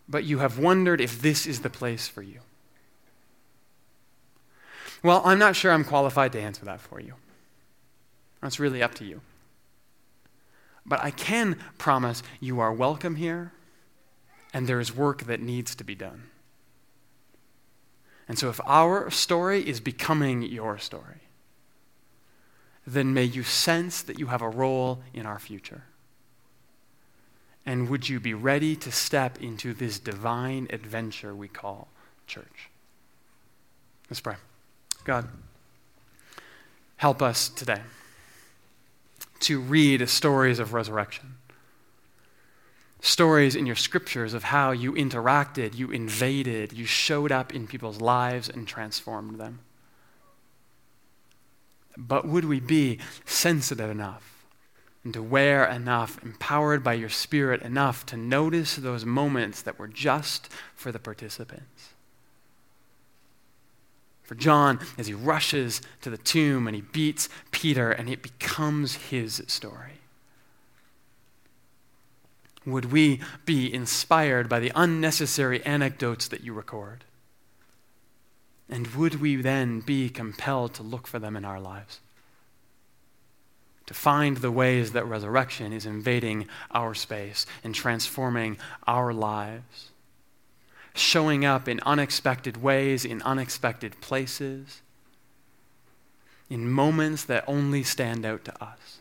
But 0.07 0.23
you 0.23 0.39
have 0.39 0.59
wondered 0.59 1.01
if 1.01 1.21
this 1.21 1.45
is 1.45 1.61
the 1.61 1.69
place 1.69 2.07
for 2.07 2.21
you. 2.21 2.39
Well, 5.03 5.21
I'm 5.25 5.39
not 5.39 5.55
sure 5.55 5.71
I'm 5.71 5.83
qualified 5.83 6.31
to 6.33 6.41
answer 6.41 6.65
that 6.65 6.81
for 6.81 6.99
you. 6.99 7.13
That's 8.41 8.59
really 8.59 8.83
up 8.83 8.95
to 8.95 9.05
you. 9.05 9.21
But 10.85 11.03
I 11.03 11.11
can 11.11 11.57
promise 11.77 12.23
you 12.39 12.59
are 12.59 12.73
welcome 12.73 13.15
here, 13.15 13.51
and 14.53 14.67
there 14.67 14.79
is 14.79 14.95
work 14.95 15.23
that 15.23 15.41
needs 15.41 15.75
to 15.75 15.83
be 15.83 15.95
done. 15.95 16.23
And 18.27 18.37
so, 18.37 18.49
if 18.49 18.59
our 18.65 19.09
story 19.09 19.67
is 19.67 19.79
becoming 19.79 20.41
your 20.41 20.77
story, 20.77 21.26
then 22.87 23.13
may 23.13 23.25
you 23.25 23.43
sense 23.43 24.01
that 24.01 24.17
you 24.17 24.27
have 24.27 24.41
a 24.41 24.47
role 24.47 25.01
in 25.13 25.25
our 25.25 25.39
future. 25.39 25.83
And 27.65 27.89
would 27.89 28.07
you 28.07 28.21
be 28.21 28.33
ready 28.33 28.77
to 28.77 28.91
step 28.93 29.41
into 29.41 29.73
this 29.73 29.99
divine 29.99 30.67
adventure 30.69 31.35
we 31.35 31.49
call 31.49 31.89
church? 32.27 32.69
Let's 34.09 34.21
pray. 34.21 34.35
God, 35.03 35.27
help 36.95 37.21
us 37.21 37.49
today 37.49 37.81
to 39.41 39.59
read 39.59 40.07
stories 40.07 40.57
of 40.57 40.73
resurrection. 40.73 41.35
Stories 43.01 43.55
in 43.55 43.65
your 43.65 43.75
scriptures 43.75 44.33
of 44.33 44.43
how 44.43 44.71
you 44.71 44.93
interacted, 44.93 45.75
you 45.75 45.91
invaded, 45.91 46.71
you 46.71 46.85
showed 46.85 47.33
up 47.33 47.53
in 47.53 47.67
people's 47.67 47.99
lives 47.99 48.47
and 48.47 48.65
transformed 48.65 49.37
them. 49.37 49.59
But 51.97 52.27
would 52.27 52.45
we 52.45 52.59
be 52.59 52.99
sensitive 53.25 53.89
enough 53.89 54.45
and 55.03 55.15
aware 55.15 55.65
enough, 55.65 56.23
empowered 56.23 56.83
by 56.83 56.93
your 56.93 57.09
Spirit 57.09 57.61
enough 57.63 58.05
to 58.05 58.17
notice 58.17 58.75
those 58.75 59.03
moments 59.03 59.61
that 59.63 59.79
were 59.79 59.87
just 59.87 60.49
for 60.75 60.91
the 60.91 60.99
participants? 60.99 61.89
for 64.27 64.35
John 64.35 64.79
as 64.97 65.07
he 65.07 65.13
rushes 65.13 65.81
to 66.01 66.09
the 66.09 66.17
tomb 66.17 66.67
and 66.67 66.75
he 66.75 66.81
beats 66.81 67.29
Peter 67.51 67.91
and 67.91 68.09
it 68.09 68.21
becomes 68.21 68.95
his 68.95 69.41
story. 69.47 70.01
Would 72.65 72.91
we 72.91 73.21
be 73.45 73.73
inspired 73.73 74.49
by 74.49 74.59
the 74.59 74.73
unnecessary 74.75 75.65
anecdotes 75.65 76.27
that 76.27 76.43
you 76.43 76.53
record? 76.53 77.05
And 78.69 78.87
would 78.87 79.21
we 79.21 79.37
then 79.37 79.79
be 79.79 80.09
compelled 80.09 80.73
to 80.75 80.83
look 80.83 81.07
for 81.07 81.19
them 81.19 81.35
in 81.35 81.45
our 81.45 81.59
lives? 81.59 81.99
To 83.85 83.93
find 83.93 84.37
the 84.37 84.51
ways 84.51 84.91
that 84.91 85.05
resurrection 85.05 85.71
is 85.71 85.85
invading 85.85 86.47
our 86.71 86.93
space 86.93 87.45
and 87.63 87.73
transforming 87.73 88.57
our 88.85 89.13
lives? 89.13 89.91
showing 90.97 91.45
up 91.45 91.67
in 91.67 91.79
unexpected 91.85 92.61
ways, 92.61 93.05
in 93.05 93.21
unexpected 93.21 93.99
places, 94.01 94.81
in 96.49 96.69
moments 96.69 97.23
that 97.25 97.43
only 97.47 97.83
stand 97.83 98.25
out 98.25 98.43
to 98.45 98.63
us. 98.63 98.99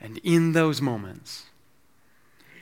And 0.00 0.18
in 0.18 0.52
those 0.52 0.80
moments, 0.80 1.46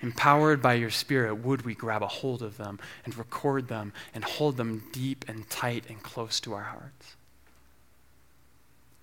empowered 0.03 0.63
by 0.63 0.75
your 0.75 0.91
Spirit, 0.91 1.37
would 1.37 1.63
we 1.63 1.75
grab 1.75 2.03
a 2.03 2.09
hold 2.09 2.43
of 2.43 2.57
them 2.57 2.79
and 3.05 3.17
record 3.17 3.69
them 3.69 3.93
and 4.15 4.25
hold 4.25 4.57
them 4.57 4.85
deep 4.93 5.25
and 5.29 5.49
tight 5.51 5.85
and 5.89 6.03
close 6.03 6.41
to 6.41 6.55
our 6.55 6.65
hearts? 6.65 7.17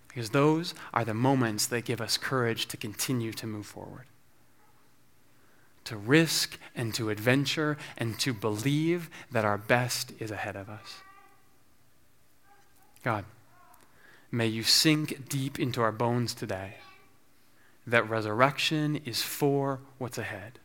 Because 0.07 0.29
those 0.29 0.73
are 0.93 1.03
the 1.03 1.13
moments 1.13 1.65
that 1.67 1.85
give 1.85 1.99
us 1.99 2.17
courage 2.17 2.67
to 2.67 2.77
continue 2.77 3.33
to 3.33 3.47
move 3.47 3.65
forward 3.65 4.05
to 5.85 5.95
risk 5.95 6.57
and 6.75 6.93
to 6.95 7.09
adventure 7.09 7.77
and 7.97 8.19
to 8.19 8.33
believe 8.33 9.09
that 9.31 9.45
our 9.45 9.57
best 9.57 10.11
is 10.19 10.31
ahead 10.31 10.55
of 10.55 10.67
us. 10.67 10.95
God, 13.03 13.23
may 14.31 14.47
you 14.47 14.63
sink 14.63 15.29
deep 15.29 15.59
into 15.59 15.81
our 15.81 15.91
bones 15.91 16.33
today 16.33 16.77
that 17.87 18.09
resurrection 18.09 18.99
is 19.05 19.21
for 19.21 19.79
what's 19.99 20.17
ahead, 20.17 20.57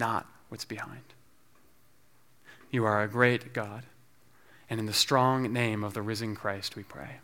not 0.00 0.26
what's 0.48 0.64
behind. 0.64 1.04
You 2.72 2.84
are 2.84 3.02
a 3.02 3.08
great 3.08 3.52
God, 3.52 3.84
and 4.68 4.80
in 4.80 4.86
the 4.86 4.92
strong 4.92 5.52
name 5.52 5.84
of 5.84 5.94
the 5.94 6.02
risen 6.02 6.34
Christ 6.34 6.74
we 6.74 6.82
pray. 6.82 7.18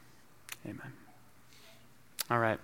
Amen. 0.65 0.93
All 2.31 2.39
right. 2.39 2.61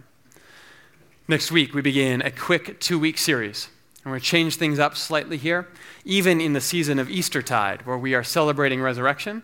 Next 1.26 1.50
week, 1.50 1.74
we 1.74 1.82
begin 1.82 2.22
a 2.22 2.30
quick 2.30 2.78
two 2.78 2.98
week 2.98 3.18
series 3.18 3.68
and 4.04 4.10
we're 4.10 4.16
going 4.16 4.22
to 4.22 4.26
change 4.26 4.56
things 4.56 4.80
up 4.80 4.96
slightly 4.96 5.36
here, 5.36 5.68
even 6.04 6.40
in 6.40 6.54
the 6.54 6.60
season 6.60 6.98
of 6.98 7.08
Eastertide, 7.08 7.86
where 7.86 7.96
we 7.96 8.14
are 8.14 8.24
celebrating 8.24 8.82
resurrection. 8.82 9.42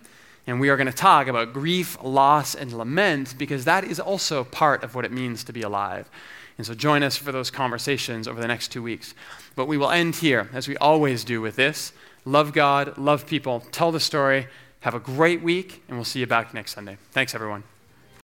And 0.49 0.59
we 0.59 0.69
are 0.69 0.77
going 0.77 0.89
to 0.89 0.93
talk 0.93 1.29
about 1.29 1.53
grief, 1.53 1.97
loss, 2.03 2.57
and 2.57 2.73
lament 2.73 3.37
because 3.39 3.66
that 3.66 3.85
is 3.85 4.01
also 4.01 4.43
part 4.45 4.83
of 4.83 4.95
what 4.95 5.05
it 5.05 5.12
means 5.12 5.45
to 5.45 5.53
be 5.53 5.62
alive. 5.62 6.11
And 6.59 6.67
so 6.67 6.75
join 6.75 7.03
us 7.03 7.17
for 7.17 7.33
those 7.33 7.51
conversations 7.51 8.27
over 8.29 8.41
the 8.41 8.49
next 8.49 8.69
two 8.69 8.83
weeks. 8.83 9.15
But 9.55 9.67
we 9.67 9.79
will 9.79 9.91
end 9.91 10.17
here, 10.17 10.51
as 10.53 10.69
we 10.69 10.77
always 10.77 11.25
do 11.25 11.41
with 11.41 11.57
this. 11.57 11.93
Love 12.25 12.53
God, 12.53 12.99
love 12.99 13.27
people, 13.27 13.65
tell 13.73 13.93
the 13.93 14.01
story. 14.01 14.49
Have 14.81 14.95
a 14.95 15.01
great 15.01 15.43
week, 15.43 15.83
and 15.89 15.97
we'll 15.97 16.05
see 16.05 16.21
you 16.21 16.27
back 16.27 16.53
next 16.55 16.75
Sunday. 16.75 16.99
Thanks, 17.13 17.35
everyone. 17.35 17.63